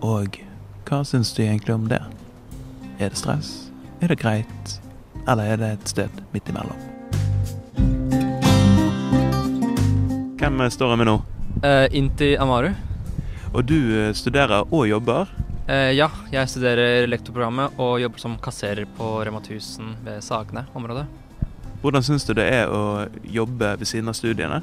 Og 0.03 0.41
hva 0.83 1.03
syns 1.07 1.31
de 1.37 1.47
egentlig 1.47 1.79
om 1.79 1.87
det? 1.87 2.03
Er 2.99 3.15
det 3.15 3.23
stress? 3.23 3.71
Er 4.01 4.11
det 4.11 4.19
greit? 4.19 4.80
Eller 5.27 5.53
er 5.53 5.59
det 5.61 5.69
et 5.75 5.91
sted 5.91 6.21
midt 6.33 6.49
imellom? 6.49 6.77
Hvem 10.41 10.63
står 10.73 10.93
jeg 10.93 11.01
med 11.03 11.09
nå? 11.11 11.17
Uh, 11.61 11.85
Inti 11.93 12.33
Amaru. 12.41 12.71
Og 13.51 13.65
du 13.67 13.77
eh, 13.77 14.13
studerer 14.15 14.63
og 14.63 14.87
jobber? 14.87 15.29
Uh, 15.67 15.91
ja, 15.93 16.07
jeg 16.31 16.49
studerer 16.49 17.05
lektorprogrammet 17.11 17.77
og 17.83 17.99
jobber 18.01 18.23
som 18.23 18.37
kasserer 18.41 18.87
på 18.97 19.09
Rema 19.27 19.43
1000 19.43 19.99
ved 20.05 20.23
Sagene 20.25 20.65
området. 20.73 21.05
Hvordan 21.81 22.05
syns 22.05 22.25
du 22.25 22.33
det 22.37 22.47
er 22.47 22.71
å 22.71 23.05
jobbe 23.25 23.75
ved 23.81 23.89
siden 23.89 24.09
av 24.09 24.17
studiene? 24.17 24.61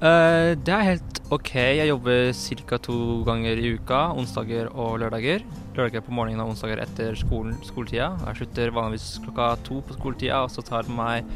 Eh, 0.00 0.56
det 0.56 0.72
er 0.72 0.86
helt 0.86 1.18
OK. 1.28 1.50
Jeg 1.54 1.88
jobber 1.90 2.32
ca. 2.32 2.78
to 2.80 3.22
ganger 3.26 3.58
i 3.60 3.74
uka, 3.76 4.14
onsdager 4.16 4.70
og 4.72 4.98
lørdager. 5.02 5.44
Lørdager 5.76 6.00
på 6.00 6.14
morgenen 6.16 6.40
og 6.40 6.54
onsdager 6.54 6.80
etter 6.80 7.14
skolen, 7.14 7.58
skoletida. 7.62 8.14
Jeg 8.26 8.40
slutter 8.40 8.72
vanligvis 8.72 9.20
klokka 9.26 9.50
to 9.66 9.82
på 9.84 9.98
skoletida, 9.98 10.40
og 10.40 10.50
så 10.50 10.64
tar 10.64 10.88
det 10.88 10.96
meg 10.96 11.28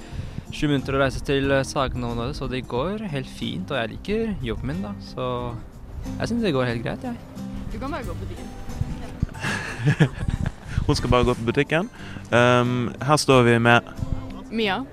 sju 0.54 0.68
minutter 0.70 0.96
å 0.96 1.02
reise 1.02 1.20
til 1.26 1.52
Sagene 1.66 2.08
området, 2.08 2.38
så 2.38 2.48
det 2.48 2.64
går 2.70 3.04
helt 3.12 3.28
fint. 3.28 3.68
Og 3.68 3.76
jeg 3.82 3.92
liker 3.92 4.34
jobben 4.40 4.72
min, 4.72 4.82
da, 4.86 4.94
så 5.12 5.52
jeg 6.22 6.32
syns 6.32 6.48
det 6.48 6.56
går 6.56 6.70
helt 6.72 6.84
greit, 6.86 7.04
jeg. 7.04 7.16
Du 7.68 7.78
kan 7.78 7.92
bare 7.92 8.08
gå 8.08 8.16
på 8.16 8.24
butikken. 8.24 8.48
Hun 10.86 10.96
skal 10.96 11.12
bare 11.12 11.28
gå 11.28 11.36
på 11.36 11.48
butikken. 11.52 11.92
Um, 12.32 12.94
her 13.02 13.16
står 13.20 13.44
vi 13.44 13.58
med 13.60 13.92
Mia, 14.54 14.84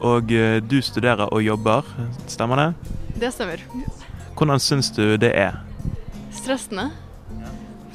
Og 0.00 0.32
eh, 0.32 0.58
du 0.64 0.80
studerer 0.82 1.28
og 1.28 1.42
jobber, 1.44 1.86
stemmer 2.26 2.56
det? 2.62 2.96
det 3.20 3.32
stemmer. 3.34 3.62
Hvordan 4.36 4.60
syns 4.62 4.90
du 4.96 5.16
det 5.20 5.32
er? 5.36 5.60
Stressende. 6.32 6.90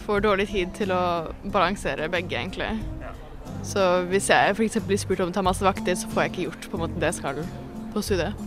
Får 0.06 0.22
dårlig 0.22 0.48
tid 0.52 0.74
til 0.78 0.94
å 0.94 1.34
balansere 1.50 2.10
begge, 2.14 2.38
egentlig. 2.38 2.76
Så 3.66 4.04
hvis 4.12 4.30
jeg 4.30 4.54
f.eks. 4.54 4.78
blir 4.86 5.00
spurt 5.02 5.24
om 5.26 5.32
å 5.32 5.34
ta 5.34 5.42
masse 5.46 5.66
vakter, 5.66 5.98
så 5.98 6.10
får 6.12 6.28
jeg 6.28 6.34
ikke 6.34 6.46
gjort 6.50 6.68
på 6.70 6.78
en 6.78 6.84
måte 6.86 7.02
det 7.02 7.10
jeg 7.10 7.20
skal 7.24 7.42
på 7.96 8.04
studiet. 8.06 8.46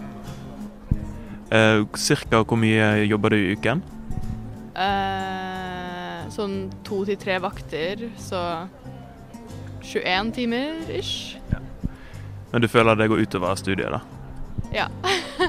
Eh, 1.50 1.82
cirka 1.98 2.44
hvor 2.44 2.60
mye 2.60 3.08
jobber 3.08 3.34
du 3.34 3.40
i 3.40 3.56
uken? 3.56 3.82
Eh, 4.78 6.28
sånn 6.30 6.68
to 6.86 7.02
til 7.08 7.18
tre 7.18 7.40
vakter, 7.42 8.06
så 8.22 8.44
21 9.82 10.34
timer 10.36 10.92
ish. 10.94 11.38
Men 12.52 12.64
du 12.64 12.68
føler 12.68 12.96
det 12.96 13.08
går 13.10 13.24
utover 13.26 13.54
studiet, 13.54 13.92
da? 13.92 14.00
Ja. 14.74 14.88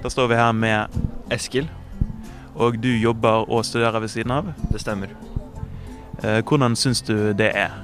Da 0.00 0.08
står 0.08 0.30
vi 0.30 0.36
her 0.38 0.52
med 0.56 0.94
Eskil. 1.28 1.66
Og 2.56 2.78
du 2.80 2.88
jobber 2.88 3.44
og 3.52 3.64
studerer 3.68 4.00
ved 4.00 4.08
siden 4.08 4.32
av. 4.32 4.46
Det 4.72 4.80
stemmer. 4.80 5.12
Eh, 6.24 6.40
hvordan 6.40 6.76
syns 6.76 7.02
du 7.04 7.32
det 7.36 7.50
er? 7.52 7.74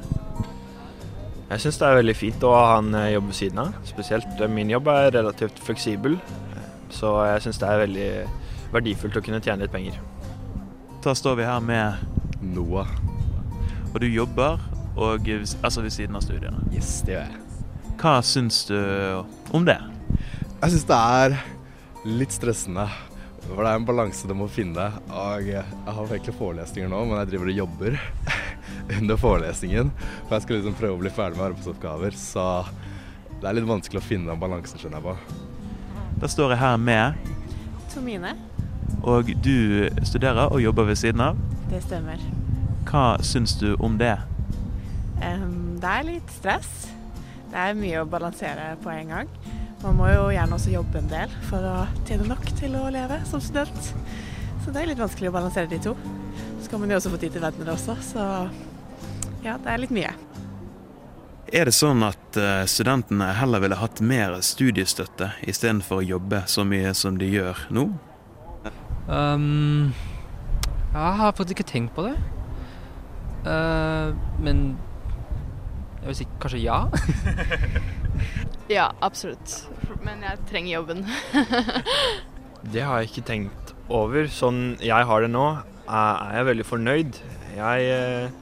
Jeg 1.50 1.60
syns 1.62 1.78
det 1.78 1.86
er 1.86 1.98
veldig 2.00 2.16
fint 2.16 2.42
å 2.44 2.54
ha 2.56 2.64
han 2.74 2.88
eh, 2.96 3.12
jobb 3.14 3.30
ved 3.30 3.38
siden 3.38 3.62
av. 3.62 3.76
Spesielt 3.88 4.40
eh, 4.40 4.50
min 4.50 4.72
jobb 4.72 4.88
er 4.92 5.12
relativt 5.14 5.60
fleksibel, 5.62 6.18
så 6.90 7.14
jeg 7.30 7.46
syns 7.46 7.60
det 7.62 7.70
er 7.70 7.82
veldig 7.84 8.10
verdifullt 8.74 9.20
å 9.20 9.24
kunne 9.24 9.40
tjene 9.44 9.64
litt 9.64 9.76
penger. 9.76 10.00
Da 11.04 11.14
står 11.14 11.40
vi 11.40 11.48
her 11.48 11.60
med 11.64 12.40
Noah. 12.56 12.90
Og 13.92 14.00
du 14.02 14.08
jobber 14.10 14.60
og, 14.96 15.28
altså 15.62 15.84
ved 15.84 15.94
siden 15.94 16.16
av 16.16 16.24
studiene. 16.24 16.64
Yes, 16.74 16.98
det 17.06 17.16
gjør 17.16 17.28
jeg. 17.28 17.45
Hva 17.96 18.18
syns 18.22 18.64
du 18.68 18.76
om 19.56 19.64
det? 19.64 19.78
Jeg 20.60 20.72
syns 20.72 20.88
det 20.88 20.96
er 20.96 21.36
litt 22.06 22.34
stressende. 22.34 22.84
For 23.46 23.62
det 23.62 23.70
er 23.70 23.78
en 23.78 23.86
balanse 23.88 24.28
du 24.28 24.34
må 24.36 24.48
finne. 24.52 24.88
Og 25.08 25.46
jeg 25.48 25.62
har 25.64 26.02
egentlig 26.02 26.34
forelesninger 26.36 26.90
nå, 26.92 27.04
men 27.08 27.20
jeg 27.22 27.30
driver 27.32 27.52
og 27.52 27.60
jobber 27.62 27.96
under 28.98 29.20
forelesningen. 29.20 29.92
For 30.26 30.36
jeg 30.36 30.44
skal 30.44 30.58
liksom 30.58 30.76
prøve 30.80 30.98
å 30.98 31.02
bli 31.04 31.12
ferdig 31.14 31.40
med 31.40 31.46
arbeidsoppgaver, 31.50 32.18
så 32.20 32.46
det 33.36 33.48
er 33.48 33.58
litt 33.58 33.68
vanskelig 33.68 34.02
å 34.02 34.06
finne 34.06 34.36
balansen, 34.40 34.80
skjønner 34.80 35.00
jeg 35.00 35.06
på. 35.06 35.40
Da 36.20 36.30
står 36.32 36.54
jeg 36.54 36.62
her 36.62 36.76
med 36.80 37.32
Tomine. 37.92 38.34
Og 39.06 39.30
du 39.44 39.88
studerer 40.04 40.50
og 40.50 40.60
jobber 40.60 40.88
ved 40.90 41.00
siden 41.00 41.22
av. 41.24 41.40
Det 41.70 41.80
stemmer. 41.84 42.20
Hva 42.88 43.16
syns 43.24 43.56
du 43.60 43.72
om 43.80 43.96
det? 44.00 44.14
Um, 45.22 45.76
det 45.80 45.96
er 45.96 46.06
litt 46.10 46.36
stress. 46.36 46.95
Det 47.56 47.62
er 47.70 47.76
mye 47.78 48.00
å 48.02 48.08
balansere 48.12 48.64
på 48.84 48.90
en 48.92 49.10
gang. 49.14 49.28
Man 49.80 49.94
må 49.96 50.10
jo 50.10 50.24
gjerne 50.28 50.58
også 50.58 50.74
jobbe 50.74 51.00
en 51.00 51.06
del 51.08 51.30
for 51.48 51.64
å 51.64 51.76
tjene 52.04 52.26
nok 52.28 52.42
til 52.58 52.74
å 52.76 52.82
leve 52.92 53.16
som 53.24 53.40
student. 53.40 53.86
Så 54.60 54.74
det 54.74 54.82
er 54.82 54.90
litt 54.90 55.00
vanskelig 55.00 55.30
å 55.30 55.34
balansere 55.38 55.70
de 55.70 55.78
to. 55.80 55.94
Så 56.60 56.68
kan 56.68 56.82
man 56.82 56.92
jo 56.92 56.98
også 56.98 57.14
få 57.14 57.20
tid 57.22 57.32
til 57.32 57.40
venner 57.40 57.70
også, 57.72 57.94
så 58.04 58.26
ja, 59.40 59.54
det 59.56 59.72
er 59.72 59.80
litt 59.80 59.94
mye. 59.96 60.10
Er 61.48 61.70
det 61.70 61.72
sånn 61.78 62.04
at 62.04 62.36
eh, 62.36 62.66
studentene 62.68 63.30
heller 63.38 63.64
ville 63.64 63.78
hatt 63.80 64.02
mer 64.04 64.36
studiestøtte 64.44 65.30
istedenfor 65.48 66.02
å 66.02 66.08
jobbe 66.10 66.42
så 66.52 66.66
mye 66.68 66.92
som 66.98 67.16
de 67.16 67.30
gjør 67.38 67.62
nå? 67.72 67.86
Um, 69.08 69.94
jeg 70.92 71.16
har 71.22 71.32
faktisk 71.32 71.56
ikke 71.56 71.70
tenkt 71.72 71.96
på 71.96 72.04
det. 72.10 72.18
Uh, 73.48 74.12
men 74.44 74.74
jeg 76.00 76.08
vil 76.08 76.18
si 76.20 76.28
kanskje 76.42 76.62
ja. 76.64 76.80
Ja, 78.66 78.90
absolutt. 79.00 79.68
Men 80.02 80.24
jeg 80.26 80.42
trenger 80.50 80.72
jobben. 80.80 81.04
Det 82.72 82.82
har 82.82 82.98
jeg 82.98 83.12
ikke 83.12 83.26
tenkt 83.28 83.74
over. 83.86 84.26
Sånn 84.32 84.74
jeg 84.82 85.06
har 85.06 85.22
det 85.22 85.30
nå, 85.30 85.44
er 85.86 86.32
jeg 86.34 86.48
veldig 86.48 86.66
fornøyd. 86.66 87.18
Jeg 87.54 87.90
eh, 87.94 88.32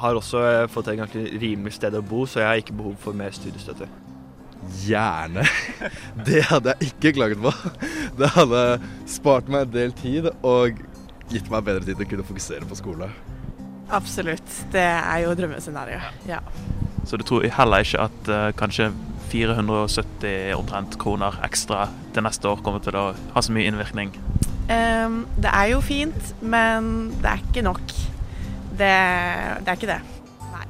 har 0.00 0.16
også 0.16 0.44
fått 0.72 0.88
et 0.88 1.00
ganske 1.02 1.24
rimelig 1.42 1.74
sted 1.76 1.98
å 1.98 2.00
bo, 2.00 2.24
så 2.24 2.40
jeg 2.40 2.48
har 2.48 2.62
ikke 2.62 2.78
behov 2.78 2.94
for 3.02 3.16
mer 3.16 3.34
studiestøtte. 3.36 3.90
Gjerne. 4.80 5.44
Det 6.28 6.46
hadde 6.48 6.72
jeg 6.72 6.94
ikke 6.94 7.12
klaget 7.18 7.42
på. 7.44 7.52
Det 8.16 8.32
hadde 8.38 8.64
spart 9.08 9.52
meg 9.52 9.68
en 9.68 9.76
del 9.76 9.92
tid 9.98 10.30
og 10.40 10.80
gitt 11.30 11.52
meg 11.52 11.68
bedre 11.68 11.84
tid 11.84 12.00
til 12.00 12.08
å 12.08 12.12
kunne 12.14 12.28
fokusere 12.32 12.68
på 12.70 12.80
skole. 12.80 13.10
Absolutt. 13.90 14.56
Det 14.72 14.82
er 14.82 15.24
jo 15.24 15.34
drømmescenarioet. 15.38 16.26
Ja. 16.28 16.40
Så 17.06 17.18
du 17.18 17.24
tror 17.26 17.46
heller 17.50 17.84
ikke 17.84 18.04
at 18.06 18.28
uh, 18.30 18.50
kanskje 18.58 18.90
470 19.30 20.54
omtrent 20.58 20.98
kroner 21.00 21.38
ekstra 21.46 21.86
til 22.14 22.26
neste 22.26 22.50
år 22.50 22.62
kommer 22.66 22.82
til 22.84 22.98
å 22.98 23.10
ha 23.34 23.42
så 23.42 23.54
mye 23.54 23.70
innvirkning? 23.70 24.12
Um, 24.70 25.24
det 25.40 25.50
er 25.50 25.72
jo 25.72 25.80
fint, 25.82 26.32
men 26.42 27.10
det 27.22 27.30
er 27.32 27.42
ikke 27.42 27.66
nok. 27.66 27.94
Det, 28.78 28.94
det 29.64 29.72
er 29.72 29.78
ikke 29.78 29.90
det. 29.90 30.00
Nei. 30.52 30.66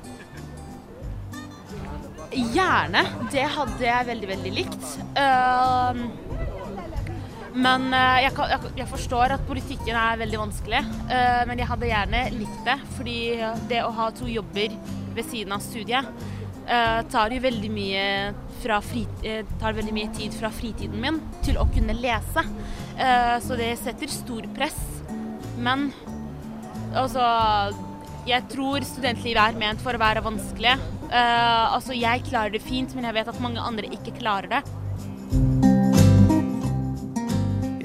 gjerne. 2.55 3.05
Det 3.33 3.47
hadde 3.57 3.85
jeg 3.85 4.09
veldig, 4.13 4.29
veldig 4.35 4.55
likt. 4.57 4.91
Uh, 5.19 6.30
men 7.55 7.89
uh, 7.91 8.19
jeg, 8.23 8.35
jeg, 8.53 8.73
jeg, 8.79 8.89
forstår 8.91 9.35
at 9.37 9.47
politikken 9.49 9.97
er 9.99 10.21
veldig 10.21 10.41
vanskelig. 10.43 10.83
Uh, 11.11 11.43
men 11.51 11.63
jeg 11.63 11.71
hadde 11.71 11.91
gjerne 11.91 12.21
likt 12.37 12.61
det. 12.67 12.77
Fordi 12.97 13.17
det 13.71 13.81
å 13.87 13.95
ha 13.97 14.11
to 14.15 14.29
jobber 14.31 14.77
ved 15.17 15.27
siden 15.27 15.57
av 15.57 15.65
studiet 15.65 16.29
tar 17.11 17.33
jo 17.35 17.41
veldig 17.43 17.69
mye, 17.75 18.03
fri, 18.63 19.01
tar 19.59 19.75
veldig 19.75 19.95
mye 19.97 20.11
tid 20.15 20.35
fra 20.39 20.53
fritiden 20.55 21.01
min 21.03 21.17
til 21.43 21.57
å 21.59 21.65
kunne 21.73 21.97
lese. 21.99 22.45
så 23.43 23.57
det 23.59 23.73
setter 23.81 24.13
stor 24.13 24.47
press. 24.55 24.79
Men 25.59 25.89
altså 26.95 27.25
jeg 28.29 28.47
tror 28.53 28.87
studentlivet 28.87 29.41
er 29.43 29.59
ment 29.59 29.83
for 29.83 29.99
å 29.99 30.03
være 30.05 30.23
vanskelig. 30.23 30.77
Altså, 31.11 31.97
jeg 31.99 32.23
klarer 32.29 32.55
det 32.55 32.63
fint, 32.63 32.95
men 32.95 33.09
jeg 33.09 33.19
vet 33.19 33.33
at 33.35 33.43
mange 33.43 33.67
andre 33.67 33.91
ikke 33.91 34.15
klarer 34.21 34.61
det. 34.61 34.63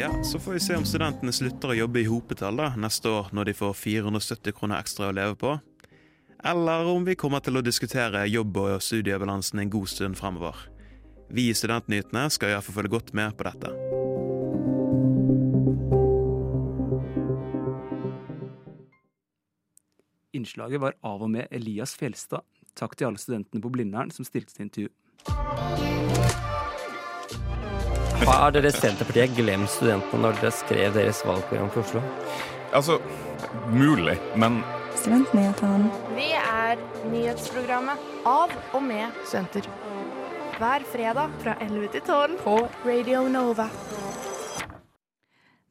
Ja, 0.05 0.23
Så 0.23 0.39
får 0.39 0.51
vi 0.51 0.59
se 0.59 0.75
om 0.75 0.83
studentene 0.85 1.31
slutter 1.33 1.71
å 1.73 1.75
jobbe 1.79 1.97
i 2.03 2.05
hopetall 2.05 2.59
neste 2.77 3.09
år, 3.09 3.31
når 3.33 3.47
de 3.49 3.53
får 3.57 3.71
470 3.73 4.53
kroner 4.53 4.77
ekstra 4.77 5.07
å 5.09 5.15
leve 5.17 5.33
på. 5.41 5.53
Eller 6.45 6.85
om 6.91 7.07
vi 7.07 7.15
kommer 7.17 7.41
til 7.41 7.57
å 7.57 7.63
diskutere 7.65 8.21
jobb- 8.29 8.59
og 8.61 8.83
studiebalansen 8.85 9.63
en 9.63 9.71
god 9.73 9.89
stund 9.89 10.19
fremover. 10.19 10.53
Vi 11.33 11.47
i 11.49 11.57
Studentnyhetene 11.57 12.29
skal 12.29 12.53
iallfall 12.53 12.77
følge 12.77 12.93
godt 12.93 13.13
med 13.17 13.33
på 13.33 13.49
dette. 13.49 13.73
Innslaget 20.37 20.85
var 20.85 21.01
av 21.01 21.25
og 21.25 21.33
med 21.33 21.49
Elias 21.49 21.97
Fjelstad. 21.97 22.45
Takk 22.77 22.93
til 22.93 23.09
alle 23.09 23.17
studentene 23.17 23.57
på 23.57 23.73
Blindern 23.73 24.13
som 24.13 24.21
stilte 24.21 24.53
til 24.53 24.69
intervju. 24.69 26.44
Har 28.23 28.53
dere 28.55 28.71
Senterpartiet 28.71 29.35
glemt 29.35 29.69
studentene 29.69 30.21
når 30.23 30.37
dere 30.39 30.51
skrev 30.55 30.95
deres 30.95 31.19
valgprogram 31.27 31.67
for 31.73 31.83
Oslo? 31.83 32.03
Altså, 32.75 32.97
mulig, 33.73 34.15
men 34.39 34.61
Studentnyhetene. 34.95 35.89
Vi 36.15 36.29
er 36.39 36.79
nyhetsprogrammet 37.11 38.07
av 38.25 38.53
og 38.71 38.83
med 38.85 39.11
studenter. 39.27 39.67
Hver 40.55 40.85
fredag 40.87 41.35
fra 41.43 41.57
11 41.59 41.91
til 41.97 42.05
12 42.07 42.37
på 42.45 42.55
Radio 42.87 43.25
Nova. 43.27 43.67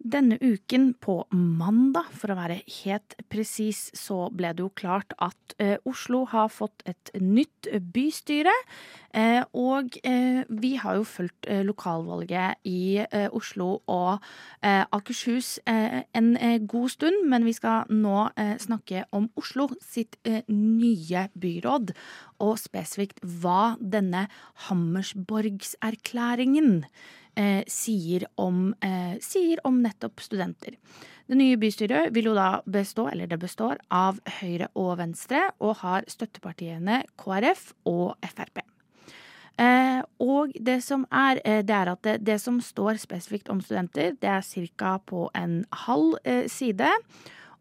Denne 0.05 0.37
uken, 0.37 0.91
på 1.01 1.25
mandag 1.33 2.11
for 2.13 2.29
å 2.29 2.37
være 2.37 2.61
helt 2.83 3.15
presis, 3.33 3.89
så 3.97 4.29
ble 4.37 4.53
det 4.53 4.61
jo 4.61 4.69
klart 4.77 5.17
at 5.17 5.57
eh, 5.57 5.81
Oslo 5.89 6.29
har 6.29 6.53
fått 6.53 6.85
et 6.85 7.09
nytt 7.17 7.65
bystyre. 7.95 8.53
Eh, 9.17 9.41
og 9.57 9.97
eh, 10.05 10.45
vi 10.53 10.77
har 10.83 11.01
jo 11.01 11.09
fulgt 11.09 11.49
eh, 11.49 11.65
lokalvalget 11.65 12.61
i 12.69 13.01
eh, 13.01 13.33
Oslo 13.33 13.81
og 13.89 14.21
eh, 14.61 14.85
Akershus 14.85 15.57
en 15.65 16.37
god 16.69 16.93
stund, 16.93 17.25
men 17.31 17.45
vi 17.49 17.55
skal 17.57 17.89
nå 17.89 18.29
snakke 18.61 19.09
om 19.17 19.33
Oslo 19.41 19.73
sitt 19.81 20.21
nye 20.51 21.29
byråd, 21.41 21.97
og 22.45 22.59
spesifikt 22.61 23.25
hva 23.41 23.81
denne 23.81 24.29
Hammersborgserklæringen 24.69 26.85
eh, 27.37 27.63
sier, 27.71 28.27
om, 28.37 28.75
eh, 28.81 29.17
sier 29.21 29.61
om 29.65 29.83
nettopp 29.83 30.21
studenter. 30.21 30.77
Det 31.27 31.39
nye 31.39 31.57
bystyret 31.57 32.13
vil 32.13 32.29
jo 32.29 32.35
da 32.37 32.61
bestå, 32.69 33.09
eller 33.09 33.27
det 33.27 33.39
består, 33.41 33.79
av 33.91 34.21
Høyre 34.41 34.69
og 34.77 34.99
Venstre, 35.01 35.47
og 35.61 35.79
har 35.81 36.05
støttepartiene 36.11 37.03
KrF 37.21 37.73
og 37.89 38.15
Frp. 38.29 38.61
Eh, 39.57 40.03
og 40.19 40.53
det 40.61 40.81
som 40.83 41.07
er, 41.13 41.41
eh, 41.45 41.63
det 41.63 41.75
er 41.75 41.93
at 41.93 42.03
det, 42.03 42.17
det, 42.27 42.41
som 42.41 42.61
står 42.61 42.99
spesifikt 42.99 43.49
om 43.49 43.61
studenter, 43.63 44.17
det 44.21 44.29
er 44.29 44.43
ca. 44.77 44.99
på 44.99 45.31
en 45.35 45.65
halv 45.87 46.19
eh, 46.25 46.49
side. 46.49 46.91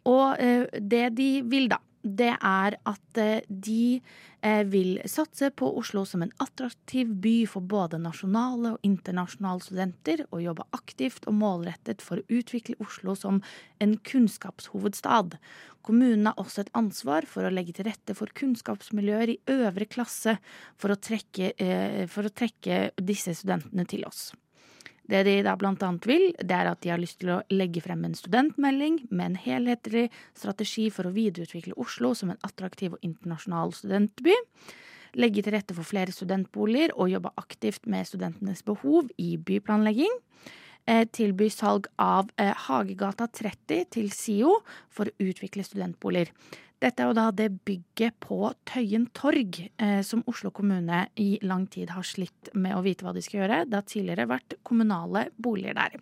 Og 0.04 0.36
eh, 0.40 0.66
det 0.82 1.16
de 1.16 1.42
vil, 1.46 1.70
da, 1.70 1.78
det 2.04 2.34
er 2.36 2.76
at 2.84 3.20
eh, 3.20 3.46
de 3.48 4.02
eh, 4.44 4.64
vil 4.68 4.98
satse 5.08 5.50
på 5.56 5.70
Oslo 5.80 6.04
som 6.08 6.26
en 6.26 6.34
attraktiv 6.44 7.14
by 7.24 7.36
for 7.50 7.64
både 7.64 8.00
nasjonale 8.04 8.74
og 8.76 8.88
internasjonale 8.88 9.64
studenter, 9.64 10.26
og 10.32 10.44
jobbe 10.44 10.68
aktivt 10.76 11.28
og 11.32 11.38
målrettet 11.40 12.04
for 12.04 12.20
å 12.20 12.28
utvikle 12.28 12.78
Oslo 12.84 13.16
som 13.16 13.40
en 13.84 13.96
kunnskapshovedstad. 14.04 15.38
Kommunen 15.84 16.28
har 16.30 16.40
også 16.40 16.64
et 16.64 16.76
ansvar 16.80 17.28
for 17.28 17.48
å 17.48 17.52
legge 17.54 17.76
til 17.78 17.88
rette 17.88 18.16
for 18.20 18.32
kunnskapsmiljøer 18.36 19.36
i 19.36 19.42
øvre 19.56 19.88
klasse 19.88 20.38
for 20.80 20.92
å 20.92 21.00
trekke, 21.00 21.54
eh, 21.58 22.04
for 22.12 22.28
å 22.28 22.36
trekke 22.36 22.90
disse 23.00 23.36
studentene 23.40 23.88
til 23.88 24.04
oss. 24.08 24.32
Det 25.10 25.24
de 25.28 25.36
da 25.44 25.58
annet 25.60 26.06
vil, 26.08 26.30
det 26.40 26.56
er 26.56 26.70
at 26.70 26.80
de 26.84 26.92
har 26.94 27.02
lyst 27.02 27.20
til 27.20 27.34
å 27.34 27.42
legge 27.52 27.82
frem 27.84 28.06
en 28.08 28.16
studentmelding 28.16 29.02
med 29.12 29.26
en 29.26 29.36
helhetlig 29.36 30.06
strategi 30.32 30.88
for 30.94 31.10
å 31.10 31.14
videreutvikle 31.16 31.76
Oslo 31.76 32.14
som 32.16 32.32
en 32.32 32.40
attraktiv 32.48 32.96
og 32.96 33.04
internasjonal 33.04 33.76
studentby. 33.76 34.38
Legge 35.20 35.44
til 35.44 35.54
rette 35.54 35.76
for 35.76 35.86
flere 35.86 36.14
studentboliger 36.16 36.96
og 36.96 37.12
jobbe 37.12 37.34
aktivt 37.38 37.84
med 37.86 38.08
studentenes 38.08 38.64
behov 38.66 39.12
i 39.20 39.36
byplanlegging. 39.38 40.16
Eh, 40.88 41.06
tilby 41.12 41.48
salg 41.52 41.86
av 42.02 42.32
eh, 42.40 42.56
Hagegata 42.66 43.30
30 43.32 43.86
til 43.94 44.10
SIO 44.12 44.58
for 44.92 45.08
å 45.08 45.28
utvikle 45.30 45.64
studentboliger. 45.64 46.32
Dette 46.84 47.00
er 47.00 47.12
jo 47.12 47.16
da 47.16 47.30
det 47.32 47.50
bygget 47.64 48.18
på 48.24 48.50
Tøyen 48.68 49.06
torg 49.16 49.62
eh, 49.64 50.02
som 50.04 50.24
Oslo 50.28 50.52
kommune 50.52 51.06
i 51.16 51.38
lang 51.46 51.64
tid 51.72 51.94
har 51.96 52.04
slitt 52.04 52.52
med 52.54 52.76
å 52.76 52.82
vite 52.84 53.06
hva 53.08 53.14
de 53.16 53.24
skal 53.24 53.44
gjøre. 53.44 53.62
Det 53.70 53.80
har 53.80 53.86
tidligere 53.88 54.32
vært 54.34 54.58
kommunale 54.68 55.30
boliger 55.40 55.78
der. 55.80 55.96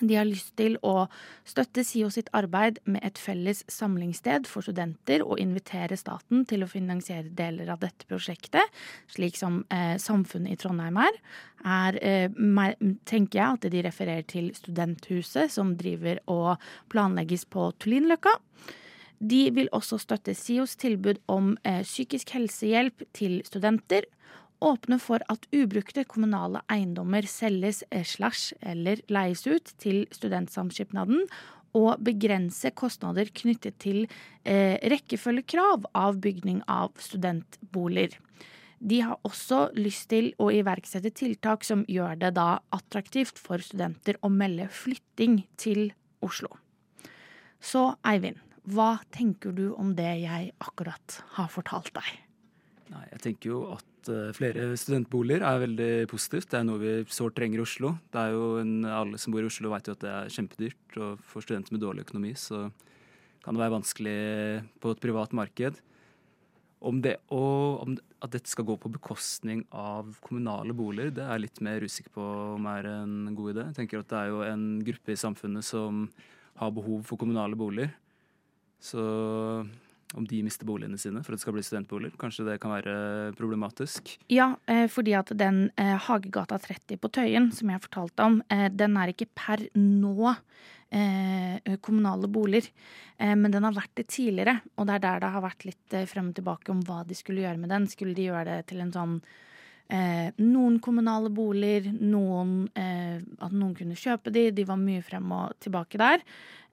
De 0.00 0.16
har 0.18 0.26
lyst 0.26 0.52
til 0.58 0.76
å 0.84 1.06
støtte 1.48 1.84
SIO 1.86 2.10
sitt 2.12 2.28
arbeid 2.36 2.80
med 2.84 3.00
et 3.06 3.18
felles 3.20 3.62
samlingssted 3.70 4.48
for 4.50 4.66
studenter 4.66 5.24
og 5.24 5.40
invitere 5.40 5.96
staten 5.96 6.44
til 6.50 6.66
å 6.66 6.68
finansiere 6.68 7.32
deler 7.32 7.70
av 7.72 7.80
dette 7.86 8.04
prosjektet, 8.10 8.68
slik 9.14 9.38
som 9.40 9.62
eh, 9.72 9.96
samfunnet 10.02 10.52
i 10.52 10.60
Trondheim 10.60 11.00
er. 11.00 11.20
er 11.64 12.00
eh, 12.04 12.80
tenker 13.08 13.40
jeg 13.40 13.48
at 13.48 13.68
de 13.72 13.84
refererer 13.86 14.28
til 14.28 14.52
Studenthuset, 14.58 15.52
som 15.52 15.72
driver 15.78 16.20
og 16.28 16.56
planlegges 16.92 17.48
på 17.48 17.70
Tullinløkka. 17.80 18.34
De 19.18 19.48
vil 19.54 19.70
også 19.72 19.98
støtte 20.02 20.34
SIOs 20.36 20.76
tilbud 20.80 21.20
om 21.30 21.54
eh, 21.64 21.82
psykisk 21.86 22.34
helsehjelp 22.34 23.06
til 23.16 23.40
studenter. 23.46 24.06
Åpne 24.64 24.98
for 25.02 25.22
at 25.30 25.46
ubrukte 25.54 26.06
kommunale 26.08 26.62
eiendommer 26.72 27.26
selges 27.28 27.82
eh, 27.90 28.04
slash 28.04 28.54
eller 28.62 29.02
leies 29.12 29.46
ut 29.46 29.74
til 29.78 30.04
studentsamskipnaden. 30.14 31.26
Og 31.74 31.98
begrense 32.06 32.70
kostnader 32.78 33.30
knyttet 33.34 33.80
til 33.82 34.04
eh, 34.46 34.78
rekkefølgekrav 34.78 35.88
av 35.98 36.20
bygning 36.22 36.62
av 36.70 36.94
studentboliger. 37.02 38.18
De 38.84 39.00
har 39.00 39.16
også 39.24 39.70
lyst 39.78 40.10
til 40.12 40.32
å 40.42 40.50
iverksette 40.52 41.10
tiltak 41.16 41.64
som 41.64 41.86
gjør 41.88 42.18
det 42.20 42.34
da 42.36 42.58
attraktivt 42.74 43.38
for 43.40 43.62
studenter 43.64 44.18
å 44.20 44.28
melde 44.28 44.68
flytting 44.68 45.40
til 45.56 45.88
Oslo. 46.24 46.50
Så 47.64 47.94
Eivind, 48.04 48.36
hva 48.72 48.94
tenker 49.12 49.52
du 49.52 49.66
om 49.76 49.92
det 49.96 50.12
jeg 50.22 50.52
akkurat 50.64 51.18
har 51.36 51.50
fortalt 51.52 51.92
deg? 51.96 52.12
Nei, 52.92 53.04
jeg 53.12 53.22
tenker 53.24 53.50
jo 53.50 53.60
at 53.74 54.10
uh, 54.12 54.30
flere 54.36 54.70
studentboliger 54.80 55.44
er 55.44 55.62
veldig 55.62 55.92
positivt. 56.10 56.50
Det 56.52 56.60
er 56.60 56.66
noe 56.68 56.80
vi 56.80 56.94
sårt 57.12 57.36
trenger 57.36 57.60
i 57.60 57.64
Oslo. 57.64 57.94
Det 58.12 58.20
er 58.20 58.36
jo 58.36 58.50
en, 58.60 58.74
Alle 58.88 59.20
som 59.20 59.34
bor 59.34 59.44
i 59.44 59.48
Oslo 59.48 59.72
vet 59.72 59.88
jo 59.88 59.96
at 59.96 60.04
det 60.04 60.12
er 60.12 60.34
kjempedyrt, 60.36 60.98
og 61.00 61.24
for 61.28 61.44
studenter 61.44 61.76
med 61.76 61.84
dårlig 61.84 62.04
økonomi 62.06 62.34
så 62.40 62.66
kan 63.44 63.56
det 63.56 63.60
være 63.60 63.76
vanskelig 63.76 64.20
på 64.80 64.94
et 64.94 65.02
privat 65.02 65.36
marked. 65.36 65.80
Om, 66.84 67.00
det, 67.04 67.14
og 67.32 67.80
om 67.80 67.96
at 68.24 68.32
dette 68.32 68.50
skal 68.52 68.66
gå 68.68 68.76
på 68.80 68.92
bekostning 68.92 69.62
av 69.72 70.18
kommunale 70.24 70.76
boliger, 70.76 71.12
det 71.16 71.24
er 71.24 71.36
jeg 71.38 71.44
litt 71.46 71.60
mer 71.64 71.84
usikker 71.84 72.12
på 72.12 72.24
om 72.58 72.68
er 72.68 72.88
en 72.90 73.14
god 73.36 73.54
idé. 73.54 73.66
Jeg 73.70 73.78
tenker 73.78 74.00
at 74.00 74.10
Det 74.12 74.18
er 74.20 74.32
jo 74.32 74.42
en 74.44 74.64
gruppe 74.84 75.12
i 75.12 75.20
samfunnet 75.20 75.64
som 75.64 76.06
har 76.60 76.72
behov 76.76 77.04
for 77.08 77.20
kommunale 77.20 77.56
boliger. 77.56 77.92
Så 78.84 79.00
om 80.14 80.26
de 80.28 80.42
mister 80.46 80.66
boligene 80.68 80.98
sine 81.00 81.22
for 81.24 81.34
at 81.34 81.40
det 81.40 81.44
skal 81.44 81.56
bli 81.56 81.64
studentboliger. 81.64 82.14
Kanskje 82.20 82.46
det 82.46 82.58
kan 82.62 82.74
være 82.74 83.32
problematisk? 83.38 84.14
Ja, 84.32 84.52
eh, 84.70 84.86
fordi 84.92 85.14
at 85.18 85.32
den 85.38 85.68
eh, 85.80 85.96
Hagegata 86.06 86.58
30 86.60 87.00
på 87.02 87.10
Tøyen 87.16 87.50
som 87.54 87.72
jeg 87.72 87.82
fortalte 87.86 88.26
om, 88.28 88.40
eh, 88.52 88.68
den 88.70 88.98
er 89.00 89.14
ikke 89.14 89.30
per 89.34 89.68
nå 89.78 90.36
kommunale 91.82 92.28
boliger. 92.30 92.68
Men 93.18 93.50
den 93.50 93.64
har 93.66 93.74
vært 93.74 93.96
det 93.98 94.04
tidligere, 94.14 94.60
og 94.78 94.86
det 94.86 94.94
er 94.94 95.02
der 95.02 95.22
det 95.24 95.30
har 95.34 95.42
vært 95.42 95.64
litt 95.66 95.96
frem 96.06 96.28
og 96.30 96.36
tilbake 96.36 96.70
om 96.70 96.84
hva 96.86 97.00
de 97.08 97.16
skulle 97.18 97.42
gjøre 97.42 97.58
med 97.58 97.72
den. 97.72 97.88
Skulle 97.90 98.14
de 98.14 98.28
gjøre 98.28 98.44
det 98.46 98.68
til 98.70 98.84
en 98.84 98.92
sånn 98.94 99.16
noen 99.88 100.78
kommunale 100.82 101.28
boliger, 101.30 101.90
noen, 102.00 102.64
at 102.74 103.52
noen 103.52 103.74
kunne 103.76 103.98
kjøpe 103.98 104.32
de. 104.32 104.46
De 104.56 104.64
var 104.66 104.78
mye 104.80 105.02
frem 105.04 105.32
og 105.36 105.52
tilbake 105.62 106.00
der. 106.00 106.24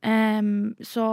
Eh, 0.01 0.41
så 0.87 1.07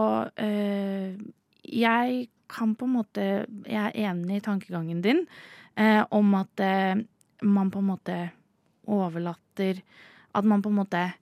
jeg 1.68 2.28
kan 2.48 2.74
på 2.74 2.88
en 2.88 2.96
måte 2.96 3.24
Jeg 3.68 3.78
er 3.78 4.10
enig 4.10 4.40
i 4.40 4.44
tankegangen 4.44 5.02
din. 5.02 5.26
eh, 5.76 6.04
om 6.10 6.34
at 6.34 6.60
eh, 6.60 6.96
man 7.42 7.70
på 7.70 7.78
en 7.78 7.90
måte 7.92 8.30
overlater 8.86 9.82
At 10.34 10.44
man 10.44 10.62
på 10.62 10.68
en 10.68 10.74
måte 10.74 11.12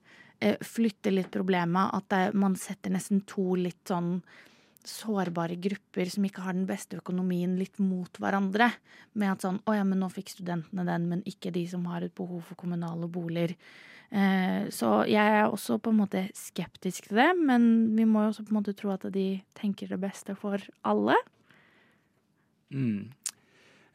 eh, 0.40 0.56
flytter 0.60 1.10
litt 1.10 1.30
problemet. 1.30 1.90
At 1.92 2.34
man 2.34 2.56
setter 2.56 2.90
nesten 2.90 3.20
to 3.26 3.54
litt 3.54 3.88
sånn 3.88 4.22
sårbare 4.86 5.58
grupper 5.60 6.10
som 6.12 6.24
ikke 6.26 6.44
har 6.44 6.56
den 6.56 6.68
beste 6.68 7.00
økonomien, 7.00 7.56
litt 7.58 7.80
mot 7.82 8.20
hverandre. 8.22 8.70
Med 9.18 9.34
at 9.34 9.44
sånn 9.44 9.60
Å 9.66 9.74
ja, 9.76 9.84
men 9.86 10.00
nå 10.02 10.08
fikk 10.12 10.32
studentene 10.36 10.86
den, 10.86 11.10
men 11.10 11.26
ikke 11.28 11.52
de 11.54 11.66
som 11.70 11.84
har 11.90 12.06
et 12.06 12.14
behov 12.16 12.44
for 12.46 12.58
kommunale 12.60 13.10
boliger. 13.10 13.56
Eh, 14.10 14.68
så 14.70 15.00
jeg 15.10 15.38
er 15.40 15.48
også 15.48 15.80
på 15.82 15.90
en 15.90 16.00
måte 16.04 16.26
skeptisk 16.36 17.08
til 17.08 17.18
det, 17.18 17.30
men 17.38 17.96
vi 17.96 18.06
må 18.06 18.22
jo 18.24 18.32
også 18.32 18.46
på 18.46 18.54
en 18.54 18.60
måte 18.60 18.76
tro 18.78 18.92
at 18.94 19.08
de 19.12 19.28
tenker 19.58 19.90
det 19.90 19.98
beste 20.02 20.36
for 20.38 20.62
alle. 20.86 21.18
Mm. 22.70 23.10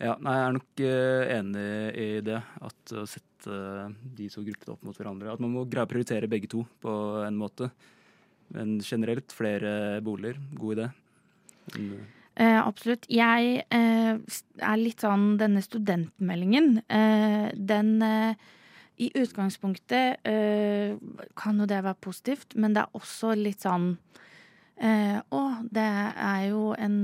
Ja, 0.02 0.16
nei, 0.18 0.34
jeg 0.34 0.46
er 0.48 0.54
nok 0.56 0.82
uh, 0.82 1.24
enig 1.36 1.66
i 2.02 2.10
det. 2.26 2.40
At 2.66 2.94
å 2.98 3.06
sette 3.10 3.54
uh, 3.54 3.92
de 4.18 4.30
to 4.34 4.42
gruppene 4.46 4.74
opp 4.74 4.86
mot 4.88 4.98
hverandre 4.98 5.30
At 5.30 5.42
man 5.44 5.54
må 5.54 5.68
greie 5.70 5.86
å 5.86 5.92
prioritere 5.92 6.30
begge 6.32 6.50
to 6.50 6.64
på 6.82 6.94
en 7.22 7.38
måte. 7.38 7.70
Men 8.56 8.80
generelt 8.84 9.32
flere 9.36 10.02
boliger. 10.04 10.40
God 10.60 10.78
idé. 10.78 10.90
Men, 11.76 12.02
Eh, 12.40 12.58
absolutt. 12.64 13.06
Jeg 13.12 13.66
eh, 13.76 14.14
er 14.16 14.80
litt 14.80 15.04
sånn 15.04 15.36
Denne 15.40 15.60
studentmeldingen, 15.66 16.78
eh, 16.88 17.52
den 17.54 17.98
eh, 18.08 18.40
I 19.04 19.10
utgangspunktet 19.20 20.24
eh, 20.28 20.96
kan 21.36 21.60
jo 21.60 21.68
det 21.68 21.82
være 21.84 22.00
positivt, 22.00 22.56
men 22.56 22.78
det 22.78 22.86
er 22.86 22.96
også 22.98 23.34
litt 23.36 23.66
sånn 23.66 23.92
eh, 24.80 25.20
Å, 25.20 25.44
det 25.76 25.88
er 26.32 26.48
jo 26.54 26.72
en 26.80 26.98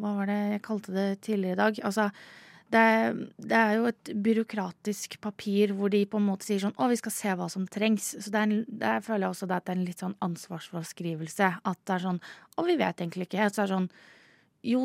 Hva 0.00 0.14
var 0.22 0.32
det 0.32 0.38
jeg 0.54 0.66
kalte 0.70 0.96
det 0.96 1.08
tidligere 1.28 1.58
i 1.58 1.62
dag? 1.62 1.82
Altså 1.84 2.08
det, 2.68 2.84
det, 3.40 3.56
er 3.56 3.74
jo 3.78 3.86
et 3.88 4.10
byråkratisk 4.24 5.16
papir 5.24 5.72
hvor 5.76 5.92
de 5.92 6.02
på 6.08 6.20
en 6.20 6.26
måte 6.26 6.44
sier 6.44 6.60
sånn 6.60 6.76
Å, 6.76 6.88
vi 6.90 6.98
skal 7.00 7.14
se 7.14 7.34
hva 7.40 7.46
som 7.52 7.64
trengs. 7.70 8.10
Så 8.20 8.32
det 8.34 8.42
er, 8.42 8.54
der 8.68 9.04
føler 9.04 9.26
jeg 9.26 9.34
også 9.36 9.48
at 9.48 9.64
det 9.64 9.72
er 9.72 9.78
en 9.78 9.86
litt 9.86 10.02
sånn 10.04 10.16
ansvarsfraskrivelse. 10.24 11.48
At 11.64 11.80
det 11.88 11.94
er 11.96 12.04
sånn 12.04 12.20
Å, 12.20 12.66
vi 12.68 12.76
vet 12.80 13.00
egentlig 13.00 13.28
ikke. 13.28 13.48
Så 13.48 13.64
er 13.64 13.70
det 13.70 13.76
sånn 13.76 13.88
Jo, 14.68 14.82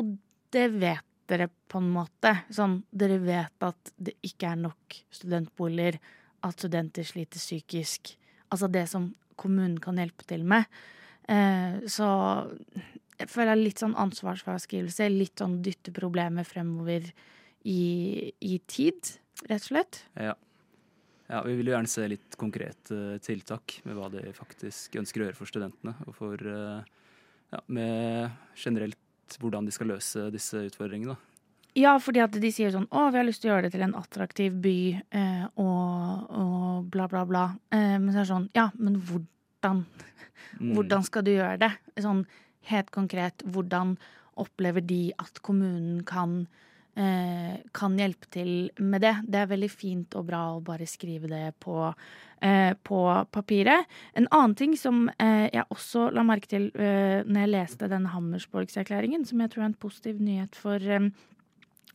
det 0.54 0.68
vet 0.78 1.10
dere 1.28 1.50
på 1.68 1.80
en 1.80 1.90
måte. 1.92 2.32
Sånn, 2.52 2.78
dere 2.92 3.20
vet 3.20 3.68
at 3.68 3.92
det 3.96 4.16
ikke 4.24 4.54
er 4.54 4.64
nok 4.64 4.98
studentboliger. 5.12 6.00
At 6.44 6.56
studenter 6.60 7.04
sliter 7.08 7.40
psykisk. 7.40 8.14
Altså 8.52 8.68
det 8.72 8.86
som 8.92 9.12
kommunen 9.40 9.76
kan 9.82 10.00
hjelpe 10.00 10.24
til 10.28 10.44
med. 10.48 10.68
Eh, 11.28 11.84
så 11.90 12.08
jeg 13.18 13.30
føler 13.30 13.60
litt 13.60 13.80
sånn 13.80 13.96
ansvarsfraskrivelse. 14.00 15.12
Litt 15.12 15.40
sånn 15.44 15.60
dytte 15.64 15.92
problemet 15.96 16.48
fremover 16.48 17.12
i, 17.64 18.32
i, 18.44 18.58
tid, 18.68 19.14
rett 19.48 19.62
og 19.62 19.70
slett. 19.70 20.00
Ja. 20.20 20.34
ja. 21.28 21.42
Vi 21.46 21.56
vil 21.58 21.70
jo 21.70 21.76
gjerne 21.76 21.90
se 21.90 22.08
litt 22.12 22.36
konkrete 22.40 23.18
tiltak 23.24 23.80
med 23.88 23.98
hva 23.98 24.10
de 24.12 24.26
faktisk 24.36 25.00
ønsker 25.00 25.22
å 25.22 25.28
gjøre 25.28 25.40
for 25.40 25.50
studentene. 25.50 25.96
Og 26.08 26.16
for 26.18 26.44
ja, 26.44 27.62
med 27.66 28.30
generelt 28.58 29.00
hvordan 29.40 29.66
de 29.66 29.74
skal 29.74 29.90
løse 29.94 30.28
disse 30.34 30.66
utfordringene. 30.68 31.16
Ja, 31.74 31.96
fordi 31.98 32.22
at 32.22 32.36
de 32.38 32.50
sier 32.54 32.70
sånn 32.70 32.86
Å, 32.86 33.08
vi 33.10 33.18
har 33.18 33.26
lyst 33.26 33.42
til 33.42 33.50
å 33.50 33.54
gjøre 33.56 33.66
det 33.66 33.74
til 33.74 33.82
en 33.82 33.96
attraktiv 33.98 34.58
by, 34.62 34.78
eh, 35.18 35.46
og, 35.58 36.28
og, 36.30 36.84
bla, 36.92 37.08
bla, 37.10 37.24
bla. 37.26 37.46
Eh, 37.74 37.96
men 37.98 38.12
så 38.12 38.20
er 38.20 38.22
det 38.22 38.30
sånn 38.30 38.50
Ja, 38.54 38.68
men 38.78 39.00
hvordan? 39.02 39.82
Mm. 40.60 40.74
Hvordan 40.76 41.06
skal 41.06 41.26
du 41.26 41.32
gjøre 41.32 41.58
det? 41.64 41.72
Sånn 42.04 42.22
helt 42.70 42.92
konkret, 42.94 43.42
hvordan 43.42 43.96
opplever 44.38 44.84
de 44.86 45.08
at 45.18 45.42
kommunen 45.46 46.04
kan 46.06 46.44
eh, 46.44 46.60
kan 46.94 47.96
hjelpe 47.98 48.28
til 48.30 48.70
med 48.78 49.02
det. 49.02 49.14
Det 49.26 49.40
er 49.40 49.50
veldig 49.50 49.70
fint 49.72 50.14
og 50.14 50.28
bra 50.28 50.42
å 50.54 50.62
bare 50.64 50.86
skrive 50.86 51.26
det 51.30 51.56
på, 51.62 51.88
eh, 52.38 52.72
på 52.74 53.00
papiret. 53.34 53.90
En 54.14 54.28
annen 54.30 54.54
ting 54.54 54.76
som 54.78 55.08
eh, 55.18 55.50
jeg 55.50 55.66
også 55.74 56.10
la 56.14 56.22
merke 56.26 56.50
til 56.50 56.70
eh, 56.74 57.26
når 57.26 57.40
jeg 57.40 57.52
leste 57.54 57.90
den 57.90 58.06
Hammersborgserklæringen, 58.12 59.26
som 59.26 59.42
jeg 59.42 59.50
tror 59.50 59.64
er 59.64 59.70
en 59.72 59.80
positiv 59.86 60.20
nyhet 60.22 60.54
for, 60.54 60.78
eh, 60.78 61.10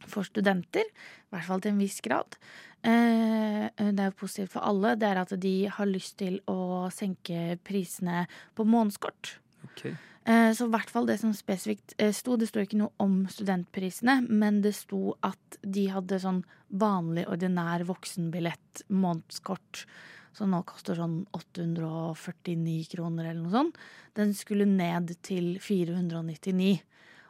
for 0.05 0.27
studenter, 0.27 0.83
i 0.83 1.31
hvert 1.31 1.47
fall 1.47 1.63
til 1.63 1.75
en 1.75 1.83
viss 1.85 2.01
grad. 2.03 2.39
Eh, 2.83 3.65
det 3.75 3.99
er 3.99 4.11
jo 4.11 4.19
positivt 4.19 4.53
for 4.55 4.67
alle. 4.67 4.97
Det 4.99 5.07
er 5.07 5.23
at 5.23 5.33
de 5.39 5.55
har 5.71 5.89
lyst 5.89 6.17
til 6.19 6.39
å 6.47 6.89
senke 6.91 7.57
prisene 7.63 8.25
på 8.55 8.67
månedskort. 8.67 9.37
Okay. 9.71 9.95
Så 10.29 10.67
i 10.67 10.69
hvert 10.69 10.91
fall 10.93 11.07
det 11.09 11.15
som 11.17 11.31
spesifikt 11.33 11.95
sto, 12.13 12.35
det 12.37 12.51
sto 12.51 12.61
ikke 12.61 12.77
noe 12.77 12.93
om 13.01 13.23
studentprisene, 13.33 14.19
men 14.29 14.59
det 14.61 14.75
sto 14.77 15.15
at 15.25 15.57
de 15.65 15.87
hadde 15.89 16.19
sånn 16.21 16.43
vanlig, 16.69 17.23
ordinær 17.33 17.81
voksenbillett, 17.89 18.83
månedskort, 18.93 19.87
som 20.37 20.53
nå 20.53 20.59
koster 20.69 20.99
sånn 20.99 21.23
849 21.33 22.91
kroner 22.91 23.31
eller 23.31 23.41
noe 23.41 23.55
sånt. 23.55 23.79
Den 24.19 24.35
skulle 24.37 24.69
ned 24.69 25.15
til 25.25 25.55
499. 25.65 26.77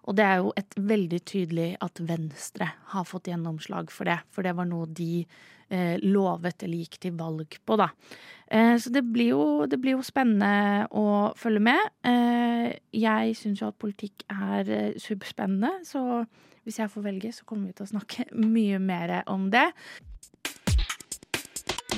Og 0.08 0.16
det 0.18 0.26
er 0.26 0.42
jo 0.42 0.52
et 0.60 0.76
veldig 0.78 1.22
tydelig 1.28 1.70
at 1.84 2.02
Venstre 2.02 2.72
har 2.94 3.08
fått 3.08 3.30
gjennomslag 3.32 3.92
for 3.94 4.10
det, 4.10 4.20
for 4.34 4.48
det 4.48 4.56
var 4.58 4.70
noe 4.70 4.88
de 4.88 5.24
eh, 5.70 5.96
lovet 6.02 6.64
eller 6.66 6.84
gikk 6.84 7.00
til 7.04 7.16
valg 7.20 7.60
på, 7.66 7.78
da. 7.80 7.90
Eh, 8.50 8.76
så 8.82 8.90
det 8.94 9.04
blir, 9.06 9.34
jo, 9.36 9.66
det 9.70 9.80
blir, 9.82 9.98
jo, 9.98 10.06
spennende 10.06 10.88
å 10.96 11.32
følge 11.38 11.64
med. 11.70 11.90
Eh, 12.08 12.70
jeg 12.96 13.36
syns 13.38 13.62
jo 13.62 13.70
at 13.70 13.82
politikk 13.82 14.26
er 14.34 14.70
eh, 14.74 14.94
superspennende, 15.00 15.84
så 15.88 16.24
hvis 16.66 16.80
jeg 16.82 16.92
får 16.92 17.06
velge, 17.06 17.34
så 17.34 17.46
kommer 17.50 17.70
vi 17.70 17.78
til 17.78 17.88
å 17.88 17.94
snakke 17.94 18.30
mye 18.56 18.80
mer 18.82 19.20
om 19.30 19.50
det. 19.54 19.68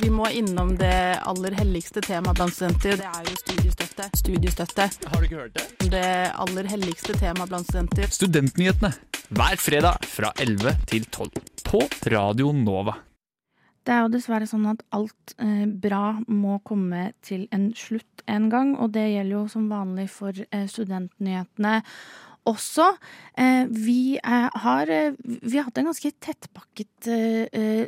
Vi 0.02 0.10
må 0.10 0.26
innom 0.34 0.74
det 0.80 1.20
aller 1.30 1.54
helligste 1.60 2.02
temaet 2.02 2.40
blant 2.40 2.56
studenter. 2.56 2.98
Det 2.98 3.06
er 3.06 3.28
jo 3.28 3.36
studiestøtte. 3.44 3.81
Studiestøtte. 4.16 4.88
Har 5.12 5.20
du 5.20 5.28
ikke 5.28 5.40
hørt 5.44 5.58
det? 5.58 5.92
Det 5.92 6.08
aller 6.32 6.70
helligste 6.72 7.16
temaet 7.20 7.52
blant 7.52 7.68
studenter. 7.68 8.12
Studentnyhetene 8.16 8.94
hver 9.32 9.60
fredag 9.62 10.08
fra 10.12 10.32
11 10.40 10.76
til 10.92 11.06
12 11.08 11.30
på 11.68 11.82
Radio 12.12 12.52
Nova. 12.56 12.98
Det 13.82 13.94
er 13.96 14.04
jo 14.04 14.12
dessverre 14.14 14.46
sånn 14.50 14.68
at 14.70 14.84
alt 14.94 15.34
eh, 15.42 15.66
bra 15.66 16.20
må 16.30 16.60
komme 16.68 17.12
til 17.26 17.48
en 17.56 17.72
slutt 17.78 18.22
en 18.30 18.50
gang, 18.52 18.76
og 18.78 18.92
det 18.94 19.08
gjelder 19.10 19.38
jo 19.40 19.46
som 19.50 19.70
vanlig 19.72 20.06
for 20.14 20.38
eh, 20.38 20.68
studentnyhetene 20.70 21.80
også. 22.50 22.88
Eh, 23.38 23.66
vi, 23.70 24.20
har, 24.24 24.92
vi 25.24 25.58
har 25.58 25.68
hatt 25.68 25.78
en 25.82 25.90
ganske 25.92 26.12
tettpakket 26.24 27.10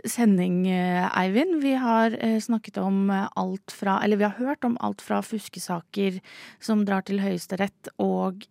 sending, 0.09 0.65
Eivind. 0.69 1.59
Vi 1.63 1.73
har 1.79 2.15
snakket 2.41 2.79
om 2.81 3.11
alt 3.11 3.73
fra 3.73 3.99
Eller 4.03 4.17
vi 4.17 4.25
har 4.25 4.37
hørt 4.39 4.65
om 4.65 4.77
alt 4.81 5.01
fra 5.01 5.21
fuskesaker 5.25 6.19
som 6.63 6.83
drar 6.87 7.05
til 7.05 7.21
Høyesterett, 7.21 7.91
og 8.01 8.45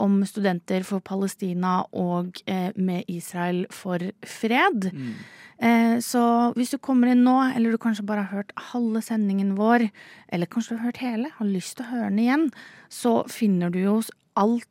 om 0.00 0.16
studenter 0.26 0.82
for 0.86 1.02
Palestina 1.04 1.80
og 1.92 2.40
med 2.74 3.06
Israel 3.08 3.66
for 3.70 4.02
fred. 4.26 4.90
Mm. 4.90 6.00
Så 6.02 6.24
hvis 6.56 6.72
du 6.74 6.80
kommer 6.82 7.12
inn 7.12 7.22
nå, 7.26 7.36
eller 7.54 7.74
du 7.74 7.80
kanskje 7.80 8.06
bare 8.08 8.24
har 8.26 8.40
hørt 8.40 8.56
halve 8.72 9.02
sendingen 9.04 9.54
vår, 9.58 9.86
eller 10.32 10.50
kanskje 10.50 10.74
du 10.74 10.80
har 10.80 10.90
hørt 10.90 11.04
hele, 11.04 11.32
har 11.36 11.46
lyst 11.46 11.76
til 11.78 11.86
å 11.86 11.92
høre 11.94 12.10
den 12.10 12.22
igjen, 12.24 12.46
så 12.90 13.20
finner 13.30 13.72
du 13.72 13.82
jo 13.84 14.00
alltid 14.40 14.68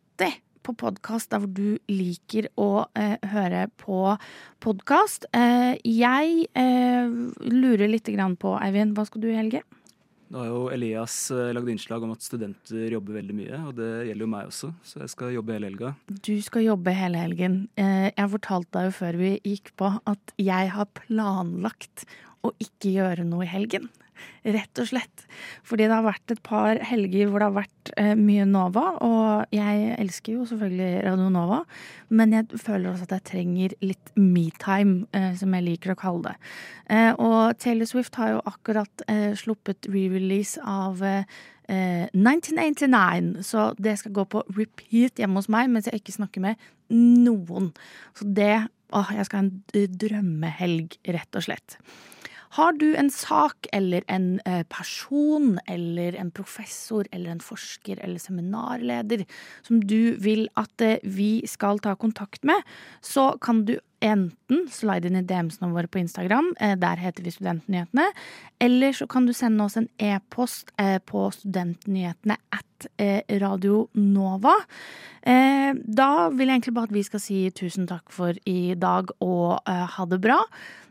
på 0.66 0.76
podkast 0.78 1.32
der 1.32 1.44
hvor 1.44 1.52
du 1.52 1.80
liker 1.92 2.50
å 2.60 2.86
eh, 3.00 3.18
høre 3.32 3.68
på 3.82 4.16
podkast. 4.64 5.28
Eh, 5.36 5.76
jeg 5.86 6.46
eh, 6.54 7.18
lurer 7.50 7.92
litt 7.92 8.10
på, 8.40 8.56
Eivind, 8.60 8.96
hva 8.98 9.06
skal 9.08 9.24
du 9.24 9.30
i 9.32 9.38
helgen? 9.38 9.66
Nå 10.30 10.44
har 10.44 10.50
jo 10.52 10.62
Elias 10.70 11.16
lagd 11.34 11.72
innslag 11.74 12.04
om 12.06 12.12
at 12.14 12.22
studenter 12.22 12.92
jobber 12.94 13.16
veldig 13.18 13.34
mye, 13.34 13.62
og 13.66 13.72
det 13.80 13.90
gjelder 14.12 14.22
jo 14.28 14.30
meg 14.30 14.52
også, 14.52 14.70
så 14.86 15.02
jeg 15.02 15.14
skal 15.16 15.32
jobbe 15.34 15.56
hele 15.56 15.72
helga. 15.72 15.94
Du 16.06 16.36
skal 16.46 16.68
jobbe 16.68 16.94
hele 16.94 17.18
helgen. 17.18 17.56
Jeg 17.74 18.30
fortalte 18.36 18.76
deg 18.76 18.92
jo 18.92 18.96
før 19.00 19.18
vi 19.24 19.32
gikk 19.42 19.72
på 19.82 19.90
at 19.98 20.36
jeg 20.38 20.70
har 20.76 20.92
planlagt 21.02 22.06
å 22.46 22.54
ikke 22.62 22.94
gjøre 22.96 23.28
noe 23.28 23.46
i 23.46 23.52
helgen. 23.52 23.90
Rett 24.44 24.80
og 24.82 24.88
slett. 24.90 25.26
Fordi 25.68 25.86
det 25.88 25.96
har 25.96 26.06
vært 26.06 26.34
et 26.34 26.42
par 26.46 26.80
helger 26.90 27.30
hvor 27.30 27.42
det 27.42 27.50
har 27.50 27.58
vært 27.58 27.92
eh, 28.00 28.16
mye 28.20 28.48
Nova. 28.48 28.86
Og 29.06 29.56
jeg 29.56 29.94
elsker 30.00 30.38
jo 30.38 30.48
selvfølgelig 30.50 31.04
Radio 31.06 31.30
Nova, 31.34 31.60
men 32.10 32.36
jeg 32.36 32.60
føler 32.62 32.92
også 32.92 33.08
at 33.10 33.16
jeg 33.18 33.28
trenger 33.32 33.76
litt 33.84 34.12
metime, 34.20 35.06
eh, 35.16 35.32
som 35.40 35.56
jeg 35.56 35.68
liker 35.68 35.94
å 35.94 36.00
kalle 36.00 36.32
det. 36.32 36.36
Eh, 36.96 37.12
og 37.16 37.60
Taylor 37.62 37.90
Swift 37.90 38.20
har 38.20 38.36
jo 38.36 38.44
akkurat 38.50 39.06
eh, 39.08 39.32
sluppet 39.40 39.90
re-release 39.92 40.62
av 40.64 41.04
1989, 41.70 42.90
eh, 42.90 43.44
så 43.46 43.70
det 43.78 44.00
skal 44.02 44.16
gå 44.16 44.26
på 44.32 44.42
repeat 44.58 45.22
hjemme 45.22 45.38
hos 45.38 45.52
meg 45.52 45.70
mens 45.70 45.90
jeg 45.90 46.02
ikke 46.02 46.18
snakker 46.18 46.48
med 46.50 46.70
noen. 46.96 47.74
Så 48.18 48.28
det 48.28 48.68
Åh, 48.90 49.12
jeg 49.14 49.28
skal 49.28 49.38
ha 49.38 49.46
en 49.46 49.90
drømmehelg, 50.02 50.96
rett 51.14 51.38
og 51.38 51.44
slett. 51.46 51.76
Har 52.58 52.74
du 52.74 52.96
en 52.98 53.12
sak 53.14 53.68
eller 53.74 54.04
en 54.10 54.40
eh, 54.46 54.64
person 54.70 55.60
eller 55.70 56.16
en 56.18 56.32
professor 56.34 57.06
eller 57.12 57.36
en 57.36 57.44
forsker 57.44 58.02
eller 58.02 58.22
seminarleder 58.22 59.26
som 59.68 59.84
du 59.86 60.16
vil 60.18 60.48
at 60.58 60.82
eh, 60.82 60.98
vi 61.04 61.46
skal 61.50 61.82
ta 61.84 61.94
kontakt 62.00 62.44
med, 62.48 62.66
så 63.06 63.36
kan 63.42 63.66
du 63.68 63.76
enten 64.02 64.66
slide 64.72 65.10
inn 65.10 65.20
i 65.20 65.26
DM-ene 65.28 65.70
våre 65.76 65.92
på 65.92 66.02
Instagram, 66.02 66.54
eh, 66.64 66.74
der 66.80 67.04
heter 67.04 67.28
vi 67.28 67.36
Studentnyhetene, 67.36 68.08
eller 68.66 68.98
så 68.98 69.06
kan 69.12 69.30
du 69.30 69.36
sende 69.36 69.68
oss 69.68 69.78
en 69.78 69.90
e-post 70.02 70.74
på 71.06 71.28
studentnyhetene 71.36 72.38
at 72.56 72.88
Radio 73.42 73.90
Nova. 74.00 74.54
Da 75.20 76.12
vil 76.32 76.48
jeg 76.48 76.54
egentlig 76.54 76.74
bare 76.78 76.88
at 76.88 76.96
vi 76.96 77.04
skal 77.04 77.20
si 77.20 77.40
tusen 77.52 77.90
takk 77.90 78.14
for 78.16 78.40
i 78.48 78.72
dag 78.80 79.12
og 79.20 79.60
ha 79.68 80.06
det 80.08 80.22
bra. 80.24 80.40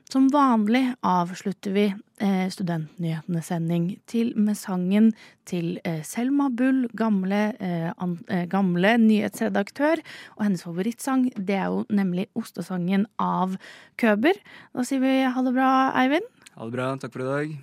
Som 0.08 0.30
vanlig 0.32 0.94
avslutter 1.04 1.74
vi 1.74 1.82
eh, 2.24 2.46
Studentnyhetene-sending 2.48 3.90
til 4.08 4.30
med 4.40 4.56
sangen 4.56 5.10
til 5.44 5.74
eh, 5.84 5.98
Selma 6.00 6.46
Bull, 6.48 6.86
gamle, 6.96 7.42
eh, 7.60 7.90
an, 7.92 8.14
eh, 8.32 8.46
gamle 8.48 8.94
nyhetsredaktør. 9.02 10.00
Og 10.38 10.46
hennes 10.46 10.64
favorittsang 10.64 11.28
det 11.36 11.60
er 11.60 11.68
jo 11.68 11.84
nemlig 11.92 12.30
ostesangen 12.32 13.04
av 13.20 13.58
Køber. 14.00 14.40
Da 14.72 14.88
sier 14.88 15.04
vi 15.04 15.18
ha 15.28 15.44
det 15.44 15.52
bra, 15.60 15.72
Eivind. 16.00 16.32
Ha 16.54 16.64
det 16.64 16.78
bra. 16.78 16.94
Takk 16.96 17.12
for 17.12 17.26
i 17.26 17.28
dag. 17.28 17.58